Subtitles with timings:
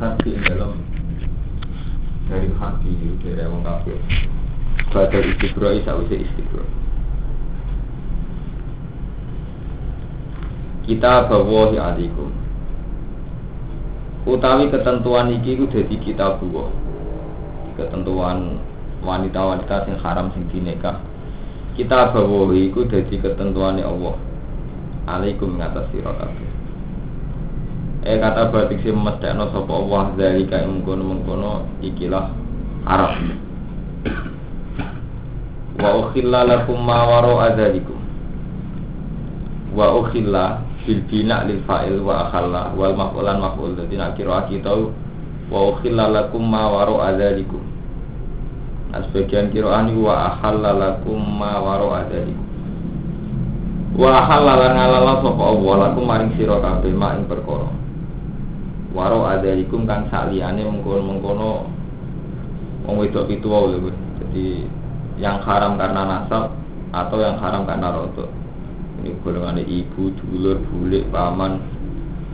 [0.00, 0.80] hati ing dalam
[2.32, 4.00] dari hati dari wong kafir.
[4.90, 6.64] Badal istibro sause istibro.
[10.88, 12.32] Kita bawa alikum.
[14.24, 16.72] Utawi ketentuan iki ku dadi kita bawa.
[17.76, 18.58] Ketentuan
[19.04, 20.96] wanita-wanita sing haram sing dinikah.
[21.76, 24.16] Kita bawa iku dadi ketentuane Allah.
[25.06, 26.12] Alaikum ngatas sira.
[28.00, 32.32] Eh kata batik si mestekno sapa Allah dari kae mengkono-mengkono ikilah
[32.88, 33.36] haram.
[35.76, 38.00] Wa ukhilla lakum ma wara adzalikum.
[39.76, 44.72] Wa ukhilla bil bina lil fa'il wa akhalla wal maf'ulan maf'ul dadi nak kira kita
[45.52, 47.60] wa ukhilla lakum ma wara adzalikum.
[48.96, 52.48] Nah sebagian kiraan wa akhalla lakum ma wara adzalikum.
[53.92, 57.79] Wa halala ngalala sapa Allah lakum maring sira kabeh mak ing perkara.
[58.90, 61.70] Waro adalikum kang saliyane mengkono-mengkono
[62.86, 63.78] wong wedok pitu wae.
[64.18, 64.66] Jadi
[65.22, 66.50] yang haram karena nasab
[66.90, 68.30] atau yang haram karena rodok.
[69.00, 71.62] Ini golongan ibu, dulur, bulik, paman,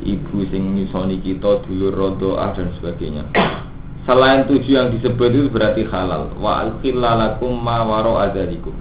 [0.03, 3.23] ibu sing nyusoni kita, dulur rodoah dan sebagainya.
[4.07, 6.31] Selain tujuh yang disebut itu berarti halal.
[6.39, 8.75] Wa alkhilalakum ma waro adalikum.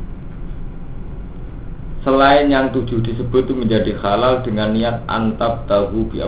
[2.06, 6.22] Selain yang tujuh disebut itu menjadi halal dengan niat antab tahu bi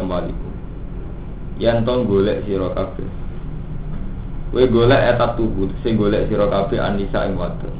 [1.57, 3.09] yang tong golek sira kabeh.
[4.53, 7.73] Kowe golek etat tubuh, sing golek sira kabeh anisa ing wadon.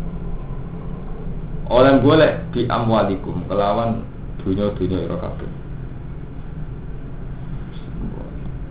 [1.67, 4.03] Oleh golek di amwalikum kelawan
[4.41, 5.49] dunya-dunya ira kabeh.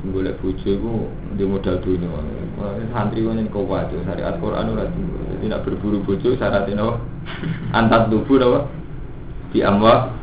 [0.06, 0.92] golek bojo iku
[1.34, 2.08] di modal dunia.
[2.94, 4.86] Santri kok yen wae syariat Quran ora
[5.46, 6.94] nak berburu bojo syaratnya apa?
[7.74, 8.60] Antar tubuh apa?
[9.50, 10.14] Di amwa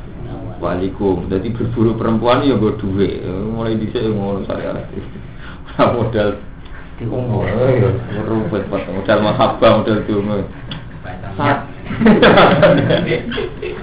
[0.63, 1.27] walikum.
[1.27, 3.19] Jadi berburu perempuan ya gue duit.
[3.27, 4.87] Mulai di sini ngono syariat.
[5.99, 6.39] modal
[7.03, 7.89] Oh, ya,
[8.29, 10.45] rumput modal mahabbah, modal dungu.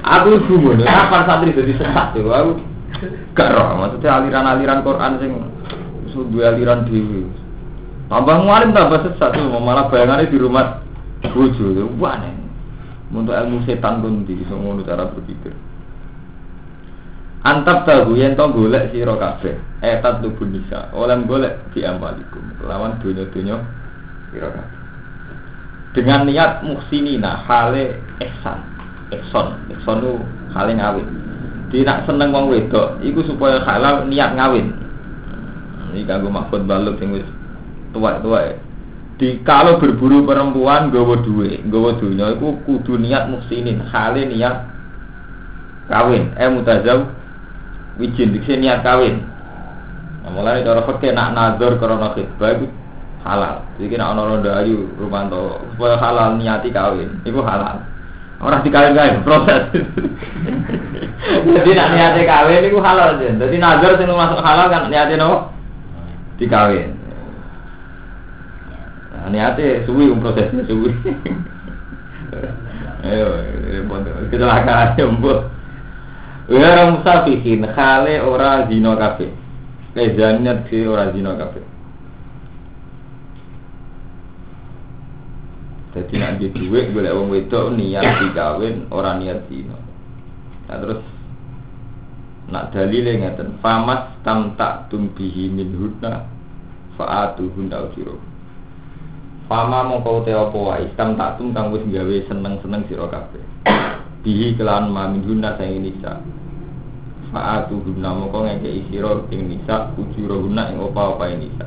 [0.01, 2.31] Aku gumun, apa santri jadi sesat tuh?
[2.31, 2.63] Aku
[3.35, 5.33] gak roh, maksudnya aliran-aliran Quran sing
[6.15, 7.27] sudah aliran dewi.
[8.09, 10.81] Tambah ngalim tambah sesat tuh, malah bayangannya di rumah
[11.35, 11.67] bojo
[11.99, 12.33] wah nih.
[13.11, 15.51] Untuk ilmu setan pun di ngono cara berpikir.
[17.41, 19.57] Antap tahu yang tau golek siro kabeh.
[19.81, 20.93] Etat tubuh nisa.
[20.93, 23.57] Oleh golek di amalikum lawan dunia dunia
[24.29, 24.77] siro kabeh.
[25.97, 28.61] Dengan niat muhsinina hale ihsan
[29.11, 30.13] ihson ihson itu
[30.53, 31.09] hale ngawin.
[31.73, 34.71] Tidak seneng wong wedok iku supaya halal niat ngawin.
[35.91, 37.27] Ini kanggo mahfud balut yang wis
[37.91, 38.55] tua-tua
[39.21, 44.65] di kalau berburu perempuan gawa duwe gawa dunia iku kudu niat muhsinin hale niat
[45.93, 47.20] kawin eh mutazam
[48.01, 49.21] wijin dikse niat kawin.
[50.25, 52.67] Nah, mulai cara fakir nak nazar karena khidbah itu
[53.25, 53.65] halal.
[53.77, 57.85] Jadi nak ono ronda ayu rumanto supaya halal niati kawin itu halal.
[58.41, 59.63] Orang dikawin kawin proses.
[61.61, 63.29] Jadi nak niati kawin itu halal aja.
[63.37, 65.53] Jadi nazar sing masuk halal kan niati no
[66.41, 66.97] dikawin.
[69.13, 70.97] Nah, niati suwi um prosesnya suwi.
[73.01, 73.33] Ayo
[74.29, 75.49] kecelakaan jemput
[76.51, 79.31] Wira musafihin khale ora zina kabeh.
[79.95, 81.63] Kezannya di ora zina kabeh.
[85.95, 89.79] Jadi nanti duit boleh wong wedok niat dikawin orang niat zina.
[90.71, 91.03] Nah, terus
[92.51, 96.27] nak dalile ngeten famas tam tak tumbihi min hudna
[96.99, 98.19] faatu hunda ujiro.
[99.51, 103.43] Fama mongko te apa wae tam tak tum kang wis gawe seneng-seneng sira kabeh.
[104.23, 106.23] Bihi kelan ma min hudna sing nisa.
[107.31, 111.63] Faatu hudna mongko ngeke isiro ing nisa ujiro hudna ing opa-opa nisa.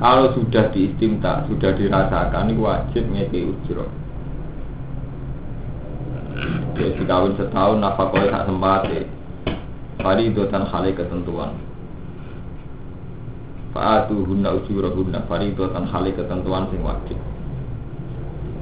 [0.00, 3.84] Kalau sudah diistimta, sudah dirasakan, ini wajib ngeke ujiro.
[6.72, 9.00] Jadi kawin setahun, nafkah tak sempati.
[10.00, 11.52] Pari itu tan hale ketentuan.
[13.76, 17.20] Faatu hunna ujura hunna Pari itu tan hale ketentuan sing wajib.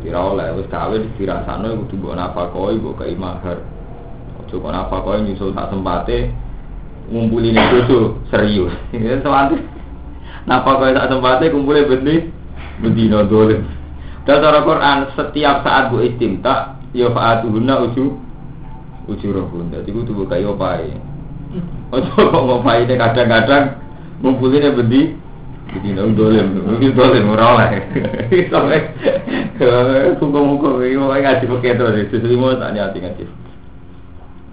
[0.03, 3.15] Kira oleh wis kawin dirasano kudu mbok nafkah mbok kei.
[4.49, 6.33] Ojo kok nafkah nyusul tak sempate
[7.13, 8.73] ngumpulin itu serius.
[8.97, 9.61] Ya soalnya
[10.49, 12.33] Napa kau tak sempatnya kumpulnya benih
[12.81, 13.69] bedino dolim.
[14.25, 18.17] Dan cara Quran setiap saat bu istimta ya faatuhuna uju
[19.13, 19.69] uju rohun.
[19.69, 20.89] Jadi gue tuh kayak opai.
[21.93, 23.77] Ojo kok ngopai ini kadang-kadang
[24.25, 25.13] ngumpulin benih
[25.77, 26.65] bedino dolim.
[26.65, 27.69] Mungkin dolim murah lah.
[28.49, 28.97] Sampai
[30.17, 31.85] muka-muka ini mau ngaji pakai itu.
[32.17, 33.48] Justru mau tak nyati ngaji.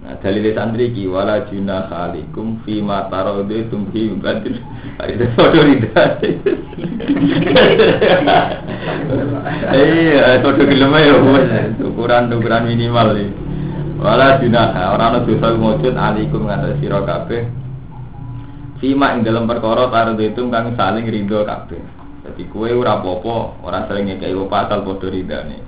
[0.06, 4.54] Nah, dalil santri ki wala junah alaikum fi ma taradaitum bi badil.
[5.02, 6.02] Ada foto rida.
[9.66, 11.14] Iya, foto gelem ya
[11.82, 13.34] ukuran-ukuran minimal iki.
[13.98, 17.42] Wala junah ora ana dosa mujud alaikum ngatas sira kabeh.
[18.78, 21.82] Fima ing dalam perkara taradaitum kang saling ridho kabeh.
[22.22, 25.58] Jadi kue ora apa-apa, ora saling ngekei pasal padha ridane.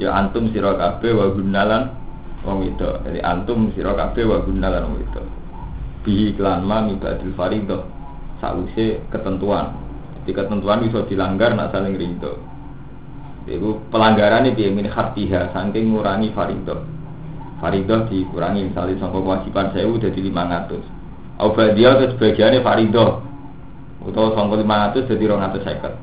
[0.00, 2.01] Ya antum sira kabeh wa gunalan
[2.42, 5.22] wong itu jadi antum sira kabeh wa guna wong itu
[6.02, 7.86] bi iklan ma mibadil farido
[8.42, 9.70] sause ketentuan.
[10.22, 12.34] Jadi ketentuan bisa dilanggar nak saling rindu
[13.42, 16.86] itu pelanggaran ini min hartiha saking ngurangi farido
[17.58, 21.02] farido dikurangi misalnya sampai kewajiban saya udah di 500
[21.42, 23.18] Obat dia ke sebagiannya farido
[24.02, 25.94] atau sampai 500 jadi 200 seket.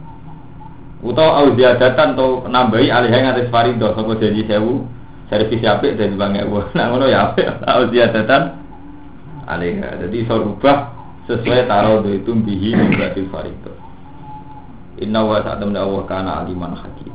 [0.99, 4.83] Utau au ziadatan atau nambahi alih yang atas farido sampai jadi sewu
[5.29, 7.61] servis apik dari bang ewu nah ngono ya apik.
[7.61, 8.59] Tahu dia datang
[9.45, 10.93] alih jadi iso rubah
[11.29, 13.73] sesuai taruh itu bihi berarti farito
[14.99, 17.13] inna wa sa'atam Allah kana aliman hakim.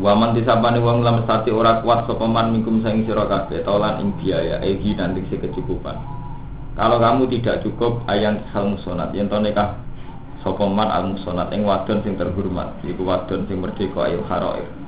[0.00, 4.08] Waman disapani wong lam sati ora kuat sapa man mingkum sing sira kabeh tolan ing
[4.18, 5.94] biaya egi nanti si kecukupan.
[6.72, 9.12] Kalau kamu tidak cukup ayang hal musonat.
[9.12, 9.76] Yen to nikah
[10.40, 14.81] sapa man al musonat ing wadon sing terhormat iku wadon sing merdeka ayo haroir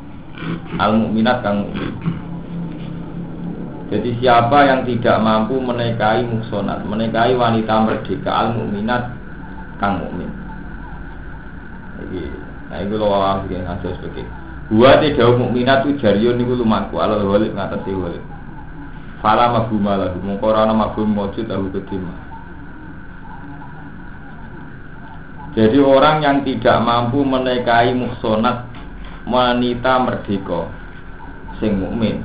[0.78, 1.92] al mukminat kang mukmin.
[3.92, 9.12] Jadi siapa yang tidak mampu menikahi muksonat, menikahi wanita merdeka al mukminat
[9.78, 10.30] kang mukmin.
[12.10, 12.24] Iki,
[12.72, 14.26] nah itu loh awam yang ngasih sebagai.
[14.72, 18.24] Gua tidak mukminat tu jarion niku lumaku alal walid ngatasi walid.
[19.22, 22.12] Fala mabuma lahu, mengkorana mabum mojud lahu kedima.
[25.54, 28.73] Jadi orang yang tidak mampu menikahi muksonat
[29.28, 30.68] wanita merdeka
[31.60, 32.20] sing mukmin.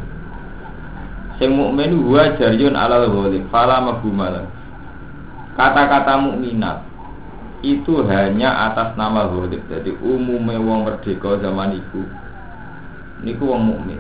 [1.40, 4.60] Sing mukmin huwa jariyun alal ghalib fala mabhumalan
[5.60, 6.88] kata-kata mukminat
[7.60, 9.60] itu hanya atas nama ghalib.
[9.68, 12.08] Jadi umumnya wong merdeka zaman itu
[13.28, 14.00] niku wong mukmin.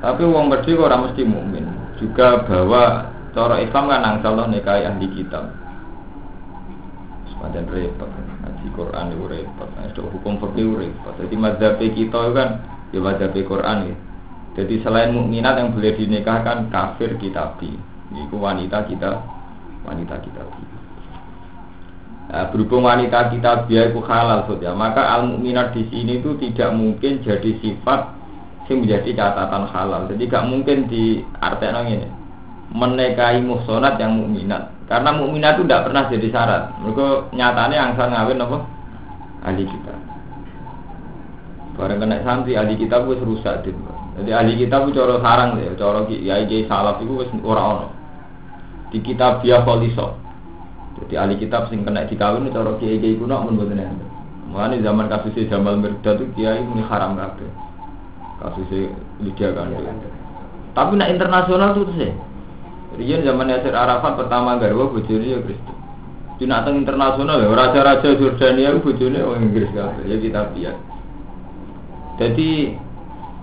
[0.00, 1.68] Tapi wong merdeka orang mesti mukmin.
[2.00, 5.52] Juga bahwa cara Islam kan angsal nikahi ahli kitab.
[7.28, 8.08] Semacam repot
[8.58, 11.14] ngaji Quran itu repot nah, itu hukum fikih repot.
[11.14, 12.48] Jadi mazhab kita itu kan
[12.90, 13.96] ya mazhab Quran ya.
[14.58, 17.78] Jadi selain mukminat yang boleh dinikahkan kafir kitabi
[18.10, 19.22] itu wanita kita
[19.86, 20.62] wanita kitabi
[22.34, 24.74] nah, berhubung wanita kita biaya itu halal ya.
[24.74, 28.18] Maka al mukminat di sini itu tidak mungkin jadi sifat
[28.66, 30.02] yang menjadi catatan halal.
[30.10, 32.17] Jadi gak mungkin di artinya ini
[32.72, 34.72] menikahi muhsonat yang mukminat.
[34.88, 36.62] Karena mukminat itu tidak pernah jadi syarat.
[36.84, 38.58] Mereka nyatanya angsal ngawin apa?
[39.44, 40.08] Ahli kita
[41.78, 43.78] bareng kena santri ahli kita gue rusak din
[44.18, 47.86] jadi ahli kita gue coro sarang deh coro ya kiai salaf itu wes ora ono.
[48.90, 50.18] Di kitab dia poliso
[50.98, 54.06] jadi ahli kitab sing kena dikawin coro kiai kiai kuno pun bukan ada
[54.48, 57.52] Mulane zaman kasusnya Jamal Mirdad itu kiai ini haram kabeh.
[58.42, 59.70] Kasusnya Lydia kan.
[60.72, 62.10] Tapi nak internasional tuh sih.
[62.96, 65.76] Rian zaman Yasir Arafat pertama garwa bojone ya Kristen.
[66.38, 70.76] Teng internasional ya raja-raja Jordania itu bojone orang Inggris kabeh ya kita lihat.
[72.18, 72.72] Jadi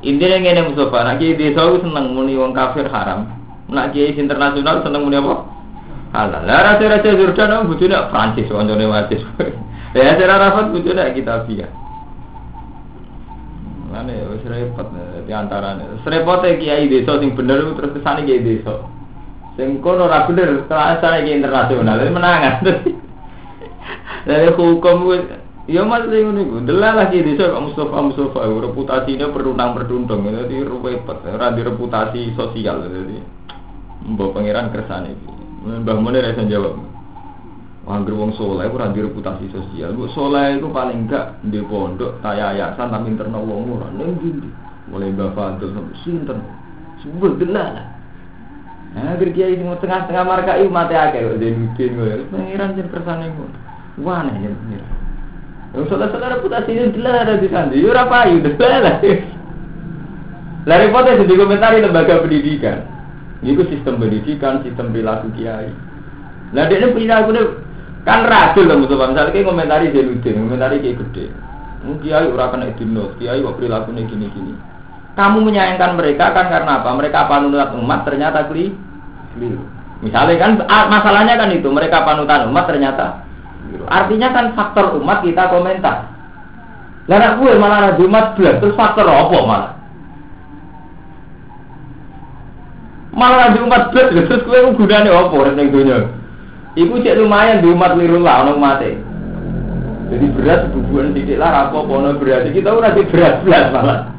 [0.01, 3.29] intinya ngene Mustafa, nak kiai desa itu seneng muni wong kafir haram.
[3.69, 5.35] Nak kiai internasional seneng muni apa?
[6.15, 6.43] Halal.
[6.47, 9.19] Lah raja-raja Jordan itu bojone Prancis kancane wajib.
[9.95, 11.71] Ya Yasir Arafat bojone kita lihat.
[13.93, 14.91] Mana wis repot
[15.23, 15.87] di antaranya.
[16.03, 18.83] Serepotnya kiai desa sing bener terus kesane kiai desa.
[19.55, 22.59] Sing kono ora bener, kelasane iki internasional, menangan.
[24.27, 25.15] Dari hukum
[25.65, 31.25] Ya mas sing ngono delal lagi desa kok Mustafa Mustafa reputasinya perunang perdundung, jadi repot,
[31.25, 33.17] ora di reputasi sosial jadi.
[34.05, 35.29] Mbok pangeran kersane iki.
[35.65, 36.77] Mbah Mun ora iso jawab.
[37.89, 39.97] Angger wong soleh ora di reputasi sosial.
[39.97, 44.21] Mbok soleh itu paling enggak di pondok, kaya yayasan tapi internal wong ora ning
[44.93, 46.39] Mulai Mbah Fadil sampai sinten.
[47.01, 47.94] Sebut delal.
[48.95, 52.25] Agar kiai ini tengah-tengah marka itu mati akeh kok Zainuddin gue.
[52.31, 53.49] Pengiran jen kersane gue.
[53.99, 54.91] Wah, nih jen pengiran.
[55.75, 57.75] Yang saudara-saudara reputasi ini jelas ada di sana.
[57.75, 58.95] Yo apa ayu lah.
[60.65, 62.87] Lah repotnya sedih komentari lembaga pendidikan.
[63.43, 65.69] Ini sistem pendidikan, sistem perilaku kiai.
[66.55, 67.35] Nah dia perilaku
[68.07, 71.25] kan radul lah musuh misalnya kayak komentari Zainuddin, komentari kayak gede.
[72.01, 74.55] Kiai ora kena dinot, kiai kok perilakunya gini-gini.
[75.15, 76.91] Kamu menyayangkan mereka kan karena apa?
[76.91, 79.63] Mereka panutan umat ternyata keliru.
[80.03, 80.51] Misalnya kan
[80.91, 83.25] masalahnya kan itu mereka panutan umat ternyata
[83.85, 86.09] Artinya kan faktor umat kita komentar.
[87.05, 89.71] Lah gue malah ada umat belas terus faktor apa malah?
[93.13, 95.97] Malah di umat belas terus kowe gunane apa ning donya?
[96.75, 98.97] Iku cek lumayan di umat wirullah ono mate.
[100.05, 104.14] Jadi berat bubuan titik lah apa ono berat kita ora di berat belas malah.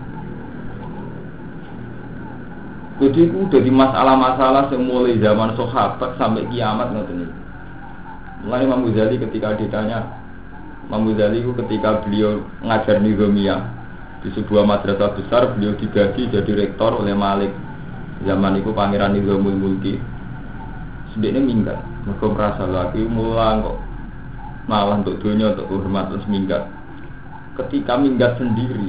[2.97, 7.29] Jadi itu jadi masalah-masalah yang mulai zaman sahabat sampai kiamat iki.
[8.49, 10.00] Mulai Imam Ghazali ketika ditanya
[10.88, 13.61] Imam Ghazali ketika beliau ngajar nizamiyah
[14.25, 17.53] di sebuah madrasah besar beliau digaji jadi rektor oleh Malik.
[18.25, 20.00] Zaman itu pangeran Nizamul Mulki.
[21.12, 21.76] Sediknya minggat
[22.09, 23.76] mereka merasa lagi mulang kok.
[24.73, 26.65] Malah untuk dunia untuk hormat terus minggat.
[27.61, 28.88] Ketika minggat sendiri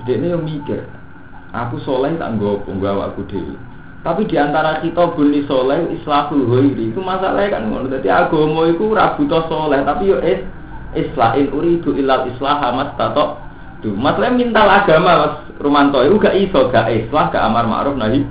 [0.00, 0.88] sediknya yang mikir
[1.50, 3.54] aku soleh tak nggak penggawa aku dewi
[4.00, 7.92] tapi di antara kita bunyi soleh islahul ghairi itu masalahnya kan ngono.
[7.92, 10.40] Jadi agama itu rabuto soleh tapi yo is
[10.96, 13.36] islahin uridu ilal islah mas tato
[13.84, 18.24] tuh masalahnya minta agama mas Romanto itu gak iso gak islah gak amar ma'ruf nahi.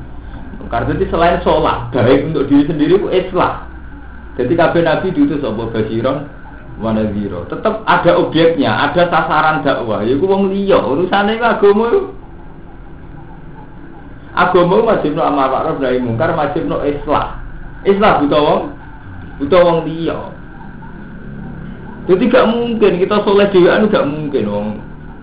[0.70, 3.70] Karena itu selain sholat baik untuk diri sendiri itu islah.
[4.42, 5.70] Jadi kabeh nabi diutus apa?
[5.70, 6.18] Basiron
[6.82, 10.02] wana zero tetap ada objeknya ada sasaran dakwah.
[10.02, 12.00] Ya wong liya urusannya itu agama itu
[14.48, 17.39] agama wajib no amar ma'ruf nahi mungkar wajib no islah
[17.84, 18.63] islah buta wong
[19.39, 20.19] buta wong liya.
[22.10, 24.67] Jadi gak mungkin kita soleh dewan gak mungkin wong.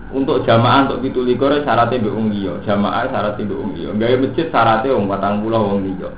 [0.07, 2.57] Untuk jamaah untuk pitu likur syaratnya be wong liya.
[2.63, 3.91] Jamaah syaratnya be wong liya.
[3.93, 6.09] Gawe masjid syaratnya wong patang puluh wong liya.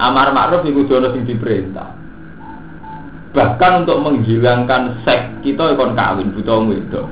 [0.00, 1.90] Amar ma'ruf iku jono sing diperintah.
[3.32, 7.08] Bahkan untuk menghilangkan seks kita ikon kawin buta wong wedok.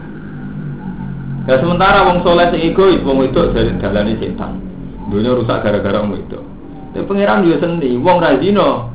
[1.49, 4.70] Ya sementara wong soleh sing egois wong wedok dari dalane setan
[5.11, 6.45] dunia rusak gara-gara wong wedok
[6.95, 8.91] ya pangeran yo seni wong razino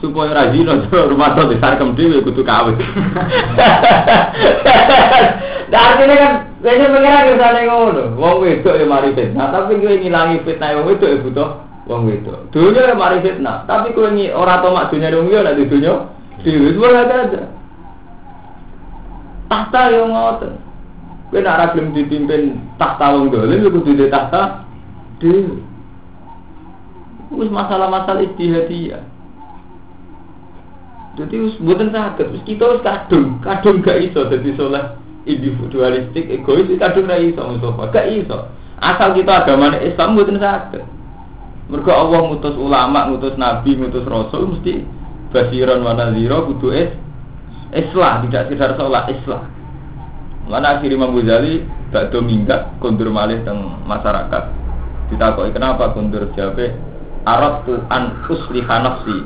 [0.00, 0.80] supaya rajino
[1.12, 2.76] rumah tuh disarkem dewi kudu kawin
[5.70, 6.32] Nah, artinya kan,
[6.66, 8.02] kayaknya pengiran ke sana ngono.
[8.18, 11.50] Wong wedok ya mari fitnah, tapi gue ngilangi fitnah wong wedok ya butuh
[11.86, 12.38] wong wedok.
[12.50, 16.10] Dunia ya mari fitnah, tapi gue ngi orang tau mak dunia dong ya nanti dunia.
[16.42, 17.42] Dewi semua ada.
[19.46, 20.52] Tahta yang ngoten.
[21.30, 24.66] Gue nak belum dipimpin tahta wong dolim, gue kudu di tahta
[25.20, 25.62] dewi.
[27.30, 29.06] Wis masalah-masalah istihadiyah.
[31.20, 34.84] Jadi buatan sakit, kita harus kadung, kadung gak iso jadi soleh
[35.28, 38.38] individualistik, egois itu kadung ra iso Mustafa, gak iso.
[38.80, 40.80] Asal kita agama Islam mboten saged.
[41.70, 44.82] Mergo Allah ngutus ulama, ngutus nabi, ngutus rasul mesti
[45.30, 46.90] basiron wa nadhira kudu is
[47.70, 49.46] islah, tidak sekedar sholat islah.
[50.50, 51.62] Mana akhir Imam Ghazali
[51.94, 54.59] bakdo minggat kondur malih teng masyarakat.
[55.10, 56.72] Ditakoki kenapa kondur jabe
[57.26, 59.16] Arab tu an usliha nafsi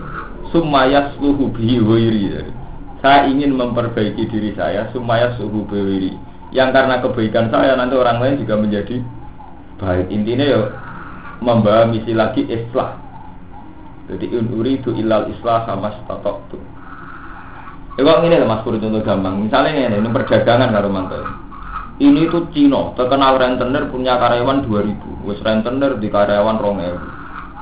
[0.55, 2.47] bihi ghairi.
[3.03, 6.15] Saya ingin memperbaiki diri saya supaya suhu bewiri
[6.55, 8.97] yang karena kebaikan saya nanti orang lain juga menjadi
[9.77, 10.09] baik.
[10.09, 10.61] Intinya ya
[11.43, 12.97] membawa misi lagi islah.
[14.09, 16.63] Jadi unuri itu ilal islah sama statok tuh
[17.95, 19.47] ya ini lah mas Pur contoh gampang.
[19.47, 21.44] Misalnya ini, ini perdagangan karo mantel
[22.03, 26.97] ini tuh Cino terkenal rentenir punya karyawan 2000 wes rentenir di karyawan rongel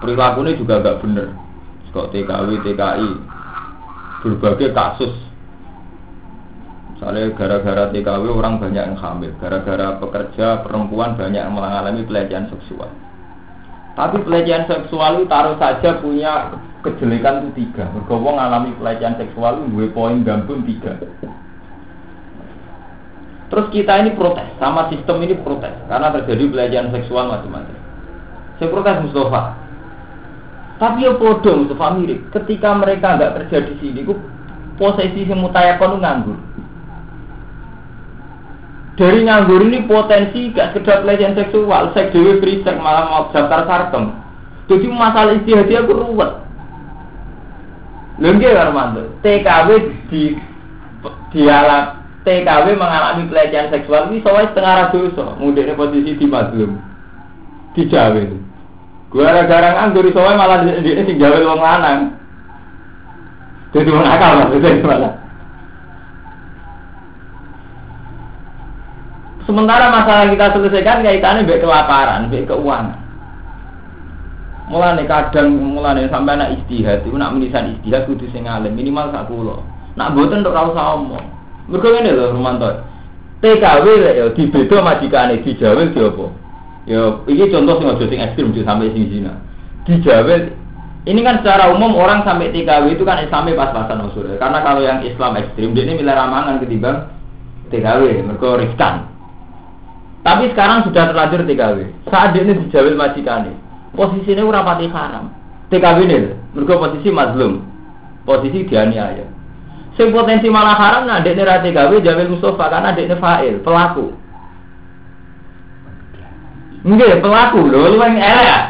[0.00, 1.28] perilakunya juga agak bener
[1.92, 3.10] kok TKW TKI
[4.24, 5.12] berbagai kasus
[7.02, 12.86] Soalnya gara-gara TKW orang banyak yang hamil, gara-gara pekerja perempuan banyak yang mengalami pelecehan seksual.
[13.98, 16.54] Tapi pelecehan seksual itu taruh saja punya
[16.86, 17.90] kejelekan itu tiga.
[17.90, 20.94] Bergowong mengalami pelecehan seksual itu gue poin gambung tiga.
[23.52, 27.76] Terus kita ini protes, sama sistem ini protes karena terjadi pelecehan seksual macam-macam.
[28.56, 29.42] Saya protes Mustafa.
[30.80, 32.32] Tapi ya bodoh Mustafa mirip.
[32.32, 34.00] Ketika mereka nggak kerja di sini,
[34.80, 36.40] posisi semutayakon nganggur
[38.92, 43.64] dari nganggur ini potensi gak sekedar pelecehan seksual, seks dewi free sex malah mau daftar
[43.64, 44.12] sarkem.
[44.68, 46.32] Jadi masalah istihadi aku ruwet.
[48.20, 49.68] Lengge Armando, TKW
[50.12, 50.36] di
[51.32, 56.78] dialak TKW mengalami pelecehan seksual ini soalnya setengah dosa, mudiknya posisi di mazlum
[57.74, 58.22] di Jawa.
[59.10, 62.00] Gue gara-gara nganggur soalnya malah di sini Jawa wong lanang.
[63.74, 65.12] Jadi wong akal maksudnya malah.
[69.42, 73.02] Sementara masalah kita selesaikan kaitannya baik kelaparan, baik keuangan.
[74.70, 79.26] Mulane kadang mulane sampai anak istihad itu nak menisan istihad kudu sing alim minimal sak
[79.26, 79.58] kula.
[79.98, 81.26] Nak mboten untuk ora usah omong.
[81.72, 82.68] Mergo ngene lho Romanto.
[83.40, 86.26] TKW ya dibeda majikane dijawel di apa?
[86.86, 89.40] Ya iki contoh sing aja sing ekstrem sampai sing zina.
[89.88, 90.52] Dijawel
[91.08, 94.30] ini kan secara umum orang sampai TKW itu kan Islamnya pas-pasan usul.
[94.38, 97.10] Karena kalau yang Islam ekstrim dia ini milih ramangan ketimbang
[97.72, 98.94] TKW, mereka riskan.
[100.22, 101.78] Tapi sekarang sudah terlanjur TKW.
[102.06, 103.50] Saat ini dijawil majikan
[103.96, 105.32] posisinya ora pati haram.
[105.72, 107.64] TKW ini, mergo posisi mazlum.
[108.22, 109.31] Posisi dianiaya.
[109.92, 114.16] Sing potensi malah haram nah dekne ra TKW Jamil Mustafa karena dekne fa'il, pelaku.
[116.82, 118.62] Nggih, pelaku lho, lu yang elek.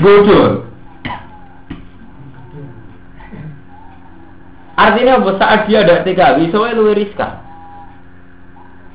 [0.00, 0.70] Bodoh.
[4.80, 5.30] Artinya apa?
[5.36, 7.42] Saat dia ada TKW, soalnya lu riskan.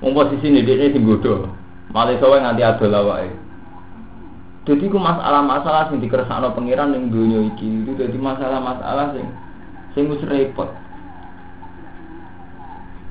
[0.01, 1.51] Wong posisi ini dia sing bodoh.
[1.91, 3.35] Malah soalnya nganti adol awake.
[4.65, 9.29] Jadi ku masalah-masalah sing dikersakno pangeran ning dunia iki itu jadi masalah-masalah sing
[9.93, 10.73] sing wis repot.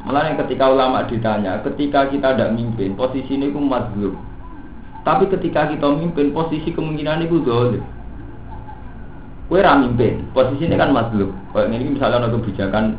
[0.05, 4.13] Malah yang ketika ulama ditanya, ketika kita tidak mimpin, posisi ini mazlum.
[5.01, 7.81] Tapi ketika kita mimpin, posisi kemungkinan itu dolim.
[9.49, 11.33] Kue mimpin, posisi ini kan mazlum.
[11.53, 12.97] Kayak ini misalnya ada kebijakan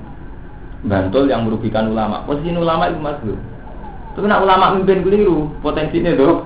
[0.85, 2.25] bantul yang merugikan ulama.
[2.25, 3.39] Posisi ini ulama itu mazlum.
[4.17, 6.41] Tapi nak ulama mimpin keliru, potensinya tuh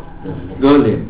[0.60, 1.08] dolim.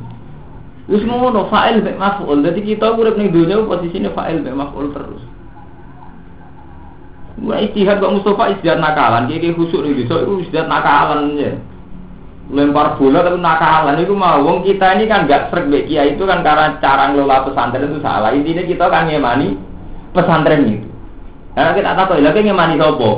[0.89, 2.01] Wis ngono fa'il mek.
[2.01, 5.21] Dadi kita urip ning dunya posisine fa'il mek maf'ul terus.
[7.39, 11.55] Wah istihad kok Mustafa istihad nakalan, iki khusuk iki iso iku istihad nakalan ya.
[12.49, 16.23] Lempar bola tapi nakalan itu mau wong kita ini kan gak srek mbek kiai itu
[16.25, 18.33] kan karena cara ngelola pesantren itu salah.
[18.35, 19.55] Intinya kita kan ngemani
[20.11, 20.87] pesantren itu.
[21.53, 23.09] Karena kita tahu lagi ngemani sapa?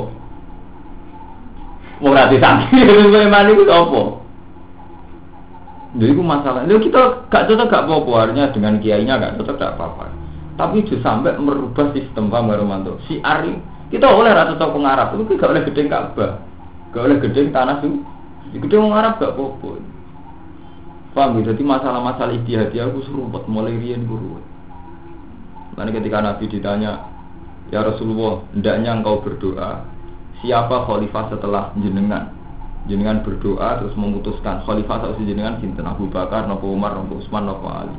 [2.04, 2.78] Wong ra disantri
[3.10, 4.02] ngemani ku sapa?
[5.92, 6.64] Jadi itu masalah.
[6.64, 10.04] Lalu kita gak cocok gak apa-apa, artinya dengan kiainya gak cocok gak apa-apa.
[10.56, 13.00] Tapi itu sampai merubah sistem Pak Romanto.
[13.08, 16.32] Si Ari kita oleh rata cocok pengarap itu gak oleh gedeng Ka'bah,
[16.96, 18.00] gak oleh gedeng tanah itu.
[18.52, 19.70] Di gedeng pengarap gak apa-apa.
[21.12, 21.52] Paham ya?
[21.52, 24.40] Jadi masalah-masalah istihadi aku seruput mulai rian guru.
[25.76, 27.04] Nanti ketika Nabi ditanya,
[27.68, 29.84] ya Rasulullah, hendaknya engkau berdoa,
[30.40, 32.32] siapa khalifah setelah jenengan?
[32.90, 37.70] jenengan berdoa terus memutuskan khalifah si jenengan sinten Abu Bakar nopo Umar nopo Utsman nopo
[37.70, 37.94] Ali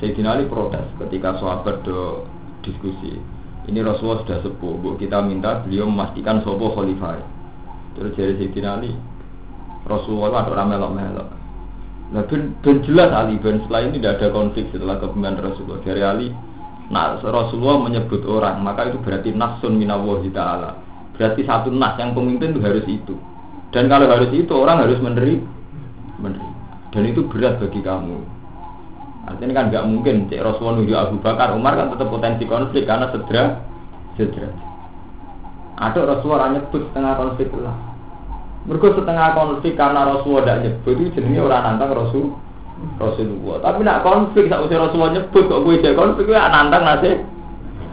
[0.00, 1.84] Sayyidina Ali protes ketika sahabat
[2.64, 3.20] diskusi
[3.70, 7.22] ini Rasulullah sudah sepuh bu kita minta beliau memastikan sopo khalifah.
[7.94, 8.90] Terus dari Sayyidina Ali
[9.86, 11.28] Rasulullah ada orang melok-melok.
[12.10, 15.80] Nah ben, ben jelas Ali ben setelah ini tidak ada konflik setelah kepemimpinan Rasulullah.
[15.86, 16.28] Dari Ali
[16.90, 20.74] nah Rasulullah menyebut orang maka itu berarti nasun minawahi ta'ala.
[21.14, 23.14] Berarti satu nas yang pemimpin itu harus itu.
[23.70, 25.46] Dan kalau harus itu orang harus menerima,
[26.18, 26.58] menerima.
[26.90, 28.39] Dan itu berat bagi kamu.
[29.30, 33.06] Artinya kan nggak mungkin cek Rasulullah nuju Abu Bakar, Umar kan tetap potensi konflik karena
[33.14, 33.62] sedera,
[34.18, 34.50] sedera.
[35.78, 37.76] Ada Rasulullah nyebut setengah konflik lah.
[38.66, 42.24] Mereka setengah konflik karena Rasulullah tidak nyebut itu jenisnya orang nantang Rasul
[42.98, 43.56] Rasulullah.
[43.62, 47.10] Tapi nak konflik saat usia Rasulullah nyebut kok gue jadi konflik gue nantang nasi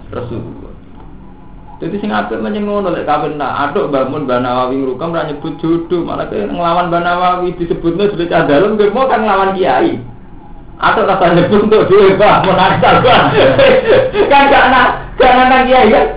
[0.10, 0.74] Rasulullah.
[1.78, 6.26] Jadi sing apik ngono lek kawin nak aduk bangun Banawawi ngrukam ra nyebut jodoh, malah
[6.26, 10.02] ke nglawan Banawawi disebutnya sudah cah dalem mau kan nglawan kiai.
[10.78, 11.90] Atau rasa nyebut untuk
[12.22, 13.34] bah menasal bah.
[14.30, 14.88] kan gak nak
[15.18, 16.08] gak nang kiai kan.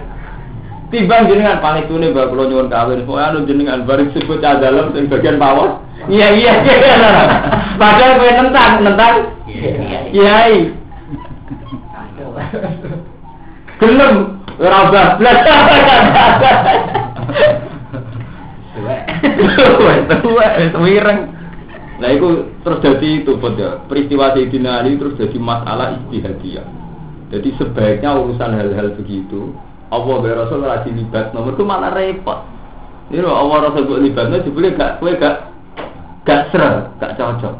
[0.92, 5.07] Timbang jenengan panitune mbak kula nyuwun kawin, pokoke anu jenengan bareng sebut cah dalem sing
[5.07, 5.81] bagian bawah.
[6.11, 6.53] Iya iya.
[7.81, 9.14] Padahal kowe nentang, nentang.
[10.11, 10.75] Kiai.
[13.81, 15.40] Gelem Ora bablas.
[18.77, 20.01] Tuwek.
[20.77, 21.18] Tuwek
[22.01, 23.77] Nah itu terus jadi itu ya.
[23.85, 26.65] peristiwa Sayyidina Ali terus jadi masalah istihadiyah.
[27.31, 29.53] Jadi sebaiknya urusan hal-hal begitu
[29.93, 32.41] Allah be Rasul ora dilibat nomor itu malah repot.
[33.13, 35.53] Ini loh Allah Rasul buat libatnya jebule gak kue gak
[36.25, 37.55] gak ser, gak cocok.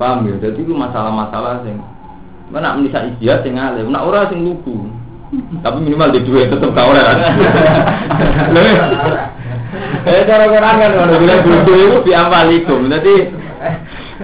[0.00, 0.34] Paham ya?
[0.40, 1.78] Jadi itu masalah-masalah sing
[2.52, 4.88] Mana menisa istihad sing alim, nak ora sing lugu.
[5.60, 7.18] Tapi minimal di dua tetap kau ora.
[10.04, 12.80] Eh cara Quran kan kalau golek bodoh itu biamalikum.
[12.92, 13.14] Nanti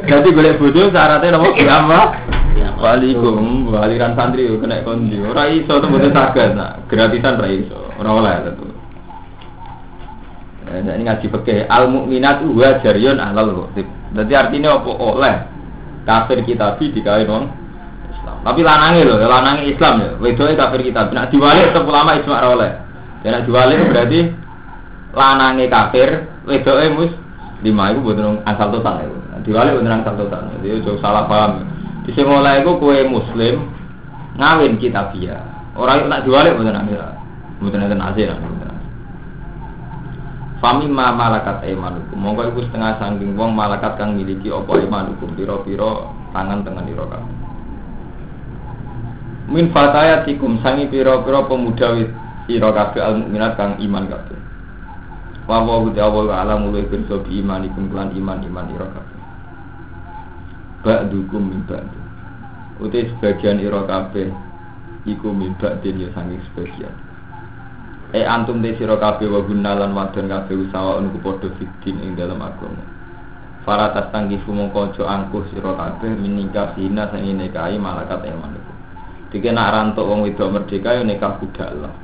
[0.05, 2.01] nanti golek syaratnya nopo biamba.
[2.81, 5.21] Walikum, aliran santri kena kondi.
[5.21, 7.81] Ora iso tuh bodoh saged, nak gratisan ora iso.
[8.01, 8.67] Oleh tentu.
[10.71, 13.69] Eh, ini ngaji pakai al mukminat wa jariyun alal
[14.15, 15.35] Jadi artinya apa oleh
[16.09, 17.45] kafir kitabi dikawin wong
[18.41, 20.11] tapi lanangnya loh, lanangnya Islam ya.
[20.17, 21.13] Wedoknya kafir kita.
[21.13, 22.73] Nak diwalik tetap ulama ijma oleh.
[23.21, 24.21] Ya nak diwalik berarti
[25.15, 27.13] lanangnya kafir, wedoknya mus
[27.61, 29.09] lima itu bukan asal total ya.
[29.45, 30.43] Diwalik bukan asal total.
[30.59, 31.65] Jadi itu salah paham.
[32.05, 33.69] Di sini mulai itu kue Muslim
[34.37, 35.13] ngawin kita.
[35.77, 37.13] Orang itu nak diwalik bukan asal.
[37.61, 38.29] Bukan asal nasir.
[40.61, 42.21] Fami ma malakat imanukum.
[42.21, 46.05] Monggo iku setengah sangking wong malakat kang miliki apa imanukum pira-pira
[46.37, 47.41] tangan tengah di kabeh
[49.51, 52.11] min fatayatikum sangi pira-pira pemuda wit
[52.47, 54.39] sira kabeh al mukminat kang iman kabeh
[55.51, 59.21] wa wa wa wa alam wa pirsa bi imanikum lan iman iman ira kabeh
[60.81, 61.99] ba'dukum min ba'du.
[62.81, 64.33] Uti sebagian ira kabeh
[65.05, 66.95] iku min ba'din ya saking sebagian.
[68.17, 72.41] Eh antum te sira kabeh wa gunalan wadon kabeh usaha ku padha fitin ing dalam
[72.41, 72.83] agama.
[73.61, 78.73] Para tas tanggi mongko aja angkuh sira kabeh minikah sina sing nikahi malakat eman iku.
[79.31, 81.95] Dike nak rantuk wong wedok merdeka ya nikah budak lah.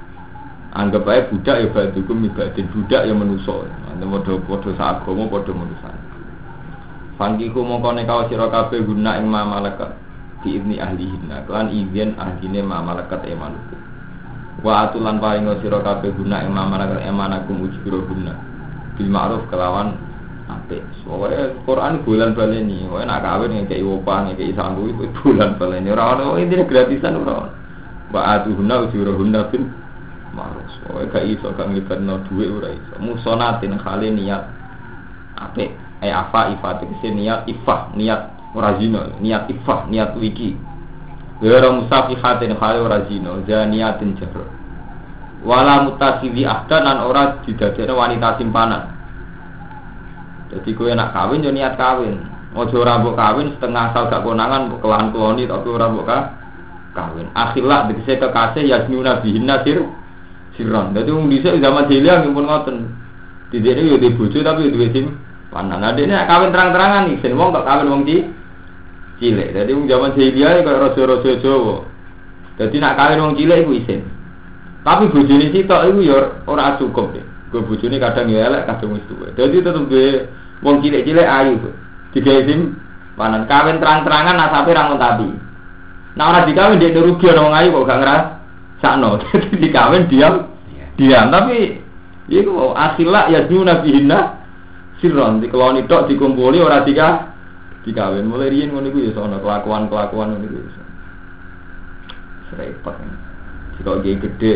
[0.77, 3.65] Anggap aja budak ya badukum ibadin budak ya menuso.
[3.65, 5.89] Nanti podo podo saagama podo menusa.
[7.17, 9.97] Fangkiku mongko nekau sira kabeh guna ing malakat
[10.45, 11.49] di ibni ahlihinna.
[11.49, 13.73] Kelan izin ahline ma malakat emanuku
[14.61, 18.37] wa atulan paring sira kabeh guna ing ma malakat emanakum ujbiro guna.
[19.01, 19.97] Bil ma'ruf kelawan
[20.45, 20.85] apik.
[21.09, 22.85] Soalnya Quran bulan baleni.
[22.85, 25.89] Wae nak kawin ngekeki opah ngekeki sanggu itu bulan baleni.
[25.89, 27.49] Ora ono intine gratisan ora
[28.13, 29.65] wa atuhunna ujurahunna bil
[30.37, 30.69] ma'ruf.
[30.85, 32.95] Soalnya gak iso gak ngibadno dhuwit ora iso.
[33.01, 34.43] Musonatin khali niat
[35.41, 35.73] apik.
[36.05, 39.09] Eh apa ifat itu niat ifah niat ora zina.
[39.17, 40.53] Niat ifah niat wiki.
[41.41, 43.33] Wira musafihatin khali ora zina.
[43.49, 44.45] Zaniatin jahro
[45.47, 48.83] wala mutasidi ahdan lan ora didadekno wanita simpanan.
[50.51, 52.19] Jadi kue nak kawin yo niat kawin.
[52.57, 56.07] Ojo ora mbok kawin setengah asal gak konangan kelan keloni tapi ora mbok
[56.99, 57.31] kawin.
[57.37, 59.87] Akhirlah dikese kekasih yasmuna bihinna sir
[60.57, 62.77] siron dadi wong dhisik zaman jahiliyah pun ngoten
[63.47, 65.07] Tidak ini yo dibojo tapi yo duwe sim
[65.55, 65.79] panan.
[65.79, 68.27] Nah, ini kawin terang-terangan nih, sen wong kok kawin wong di
[69.23, 69.55] cilik.
[69.55, 71.77] Jadi wong zaman jahiliyah kok raja-raja Jawa.
[72.59, 74.01] Jadi nak kawin wong cilik iku isin.
[74.83, 76.19] Tapi bojone sitok iku ya
[76.51, 77.15] ora cukup.
[77.55, 79.31] Gue bojone kadang ya elek, kadang wis tuwa.
[79.39, 80.27] Jadi tetep be
[80.67, 81.71] wong cilik-cilik ayu.
[82.19, 82.75] Digawe sim
[83.15, 85.31] panan kawin terang-terangan nasabe ra tapi.
[86.19, 88.25] Nah ora dikawin dia rugi orang ayu kok gak ngeras
[88.87, 89.11] sakno.
[89.35, 90.35] Jadi dikawin diam.
[90.95, 91.27] Diam.
[91.35, 91.83] Tapi
[92.27, 94.43] Iku akhirlah ya nabi bihinna
[94.99, 97.35] sirron dikeloni tok dikumpuli ora tiga
[97.87, 98.27] dikawin.
[98.27, 100.59] Mulai riyen ngono iku ya kelakuan-kelakuan ngono iku
[102.55, 102.95] repot
[103.77, 104.53] jika dia gede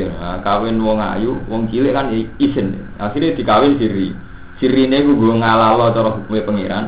[0.47, 2.09] kawin wong ayu wong cilik kan
[2.41, 4.17] isin akhirnya dikawin siri
[4.57, 6.85] siri ini gue ngalalo cara hukumnya pengiran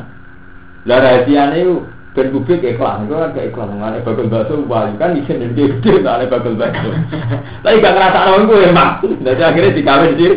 [0.89, 5.17] lah rahasianya itu ben publik ikhlas itu kan kayak ikhlas mengenai bagel bakso wali kan
[5.17, 6.93] isin dan gede ada bagel bakso.
[7.65, 8.91] Tapi gak ngerasa orang gue emang
[9.25, 10.37] jadi akhirnya dikawin siri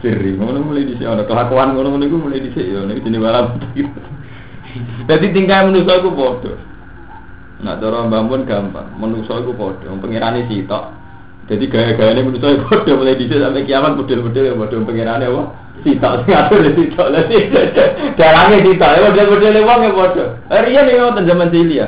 [0.00, 3.60] siri ngono mulai di sini kelakuan ngono ngono gue mulai di sini ini sini malam
[5.04, 6.56] jadi tinggal menuso gue bodoh.
[7.62, 8.88] Nah cara bangun gampang.
[8.96, 9.92] Menuso gue bodoh.
[10.00, 11.01] Pengirane sitok
[11.50, 15.42] jadi gaya-gaya ini menuso gue bodoh mulai di sampai kiamat bodoh-bodoh ya bodoh pengirane apa?
[15.82, 17.08] Sitok ngatur sitok.
[17.10, 17.38] Lagi
[18.18, 18.90] darahnya sitok.
[18.94, 21.86] Ya bodoh-bodoh lewat ya bodoh Ria nih mau zaman cilia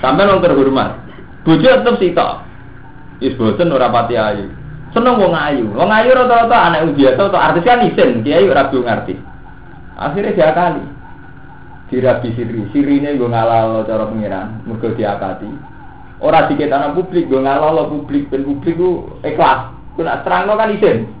[0.00, 0.90] sampai orang terhormat.
[1.44, 2.32] Bodoh tetap sitok.
[3.20, 4.48] Is bosen ora pati ayu.
[4.96, 5.68] Seneng wong ayu.
[5.76, 9.14] Wong ayu rata-rata anak biasa atau artis kan isin, kiai ora bingung ngerti.
[9.96, 10.84] Akhirnya dia kali
[11.88, 15.75] dirabi siri, sirine gue ngalal cara pengiran, mergo diakati.
[16.16, 19.72] Ora dikit anak publik, gue ngalal publik, ben publik gue ikhlas.
[19.96, 21.12] Gue nak terang kan isin.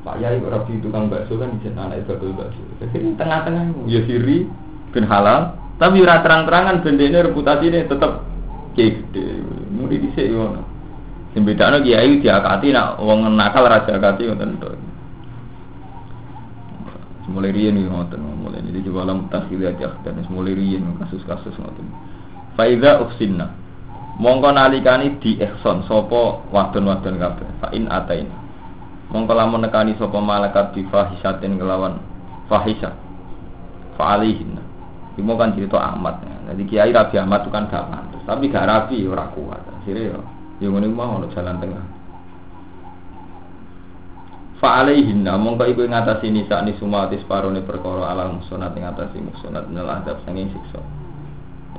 [0.00, 2.60] Pak Yai ora di tukang bakso kan isin anak itu bakso.
[2.80, 4.48] Jadi tengah-tengah ya siri
[4.96, 8.24] ben halal, tapi ora terang-terangan bendene reputasinya tetap
[8.76, 9.44] kayak gede.
[9.76, 10.60] Mulai dhisik ngono.
[11.36, 14.68] Sing bedakno kiai diakati nak wong nakal raja akati ngoten to.
[17.30, 21.86] Mulai riyen iki ngoten, mulai ini coba lam takhil aja dan mulai riyen kasus-kasus ngoten.
[22.58, 23.54] Faida ufsinna.
[24.20, 27.48] Mongko nalikani di ihsan sapa wadon-wadon kabeh.
[27.56, 28.28] Fa in atain.
[29.08, 31.96] Mongko lamun nekani sapa malaikat di fahisatin kelawan
[32.52, 32.92] fahisah.
[33.96, 34.60] Fa alihin.
[35.16, 36.20] Ini kan cerita Ahmad.
[36.52, 39.60] Jadi Kiai Rabi Ahmad itu kan gak pantas, tapi gak rapi ora kuat.
[39.80, 40.20] Akhirnya ya
[40.60, 41.84] yang ini mau jalan tengah.
[44.60, 49.64] Fa alaihinna mongko iku ngatasi nisa ni sumati separone perkara alal musonat ing ngatasi musonat
[49.72, 50.80] nel adab sanging siksa.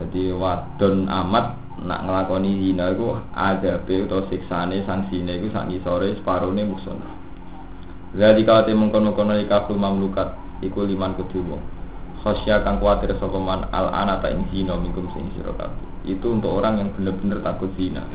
[0.02, 6.62] Jadi wadon amat nak ngelakoni zina iku adabe utawa siksane sangsine iku sak ngisore separone
[6.68, 7.12] musonat.
[8.12, 11.58] Jadi kalau temu kono-kono ikaflu mamlukat iku liman kedua.
[12.22, 15.72] Khosya kang kuatir sapa man al anata ing zina mingkum sing sira
[16.06, 18.06] Itu untuk orang yang benar-benar takut zina.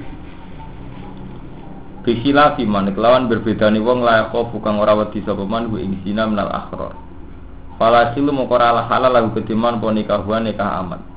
[2.07, 6.23] Bisilah fiman kelawan berbeda nih wong layak kau bukan ora wedi sapa ku ing zina
[6.29, 6.95] minal akhror.
[7.83, 11.15] Falasilu ala halal lagu ketiman po nikahuan nikah amat.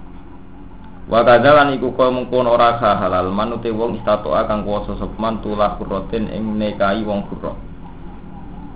[1.09, 5.73] Wa kadzalan iku kau mengkon ora halal manute wong istato akan kuwasa sapa man tulah
[5.81, 7.57] kurotin ing nikahi wong kuro.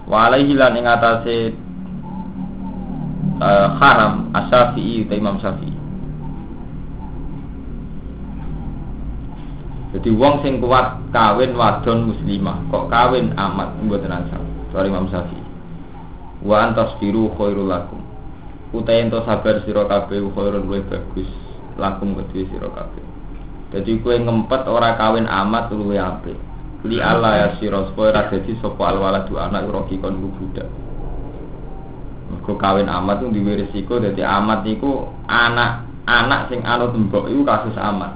[0.09, 1.53] Wa alaihi lan ing atase
[3.37, 5.77] uh, haram asyafi'i Imam Syafi'i.
[9.93, 14.41] Jadi wong sing kuat kawin wadon muslimah, kok kawin amat mboten ansal.
[14.73, 15.45] Sorry Imam Syafi'i.
[16.41, 18.01] Wa antas biru khairul lakum.
[18.73, 21.42] Utai ento sabar sira kabeh khairun luwih bagus
[21.77, 23.05] lakum kedue sira kabeh.
[23.73, 26.37] Dadi ngempet ora kawin amat luwe apik.
[26.83, 30.67] Li Allah ya sira supaya ora dadi sapa alwaladu anak roki kon budak.
[32.29, 33.65] Mergo kawin amat itu duwe
[34.03, 38.13] dadi amat niku anak anak sing anut mbok iku kasus amat.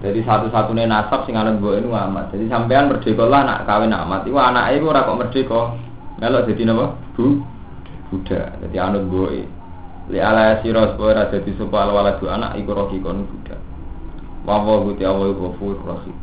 [0.00, 2.32] Jadi satu-satunya nasab sing anut mbok itu amat.
[2.32, 5.60] Jadi sampean merdeka lah kawin amat iku anake iku ora kok merdeka.
[6.22, 6.94] Melok dadi napa?
[7.18, 7.42] Bu
[8.08, 8.48] budak.
[8.64, 9.30] Jadi anut mbok
[10.12, 13.60] li ala sira supaya dadi sapa alwaladu anak iku roki kon budak
[14.44, 16.16] wa wa guti awal ghafur rahim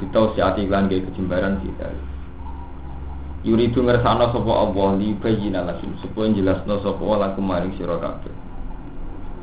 [0.00, 1.88] kita siati lan kejimbaran kita
[3.44, 8.32] Yuridu ngersana sapa Allah li bayyina lakum supaya jelasno sapa lakum maring sira kabeh.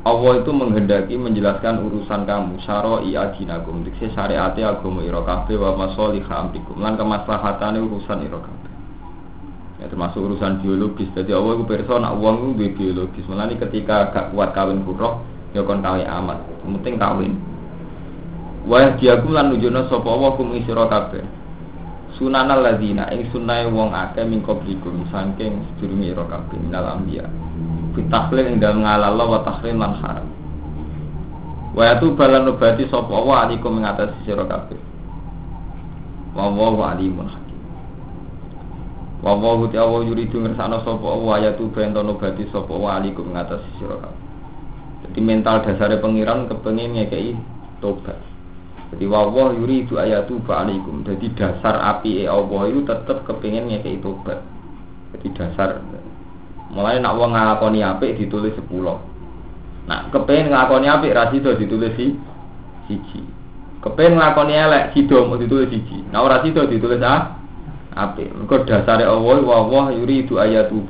[0.02, 6.26] Allah itu menghendaki menjelaskan urusan kamu syara'i aginakum dikse syariate agama ira kabeh wa masalih
[6.26, 8.61] amrikum lan kemaslahatane urusan kabeh.
[9.82, 11.10] Ya termasuk urusan biologis.
[11.18, 13.26] Jadi Allah itu pirsa nak wong itu biologis.
[13.26, 15.18] Mulane ketika gak kuat kawin buruk
[15.50, 16.38] ya kon kawin amat.
[16.62, 17.34] Penting kawin.
[18.62, 21.42] Wa diakum lan nunjukno sapa Allah kum sira kabeh
[22.22, 27.26] sunanal ladina ing sunai wong akeh min qablikum saking sedurunge ira kabeh minal anbiya
[27.98, 30.28] fitahlil ing dalem ngalala wa tahrim lan haram
[31.74, 34.78] wa yatu balan nubati sapa wa alikum ing atas sira kabeh
[36.36, 37.26] wa wa alimun
[39.22, 43.38] wa wa guti awa yuridu ngersano sapa wa yatu bento nubati sapa wa alikum ing
[43.38, 43.96] atas sira
[45.06, 47.38] jadi mental dasare pengiran kepengin ngekei
[47.78, 48.18] tobat
[48.92, 51.00] jadi wawah yuri itu ayatu alaikum.
[51.00, 54.44] Jadi dasar api e Allah itu tetap kepingin ngekei tobat.
[55.16, 55.80] Jadi dasar.
[56.68, 59.00] Mulai nak wong ngakoni api ditulis sepuluh.
[59.88, 62.12] Nak kepingin ngakoni api rasido ditulis si
[62.84, 63.24] siji.
[63.80, 66.04] Kepingin ngakoni elek sido mau ditulis siji.
[66.12, 67.40] Nah ora sido ditulis ah
[67.92, 68.32] api.
[68.32, 70.82] Mergo dasare Allah wawah yuri itu ayatu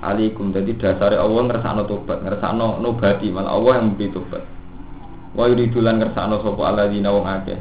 [0.00, 0.54] alaikum.
[0.54, 4.44] Jadi dasare Allah ngersakno tobat, ngersakno nobati malah Allah yang memberi tobat.
[5.34, 7.58] wa yuridulan kersano sapa alladzina wong akeh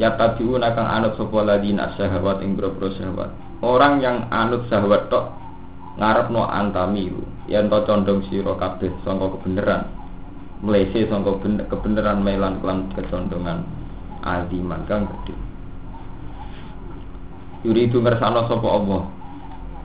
[0.00, 5.28] ya tabiuna kang anut sapa alladzina syahwat ing syahwat orang yang anut syahwat tok
[6.00, 9.84] ngarepno antamilu yen to condong sira kabeh sangka kebenaran
[10.64, 11.36] mlese sangka
[11.68, 13.60] kebenaran melan kelan kecondongan
[14.24, 15.49] aziman kang gedhe
[17.66, 19.02] yuridu kersano sapa Allah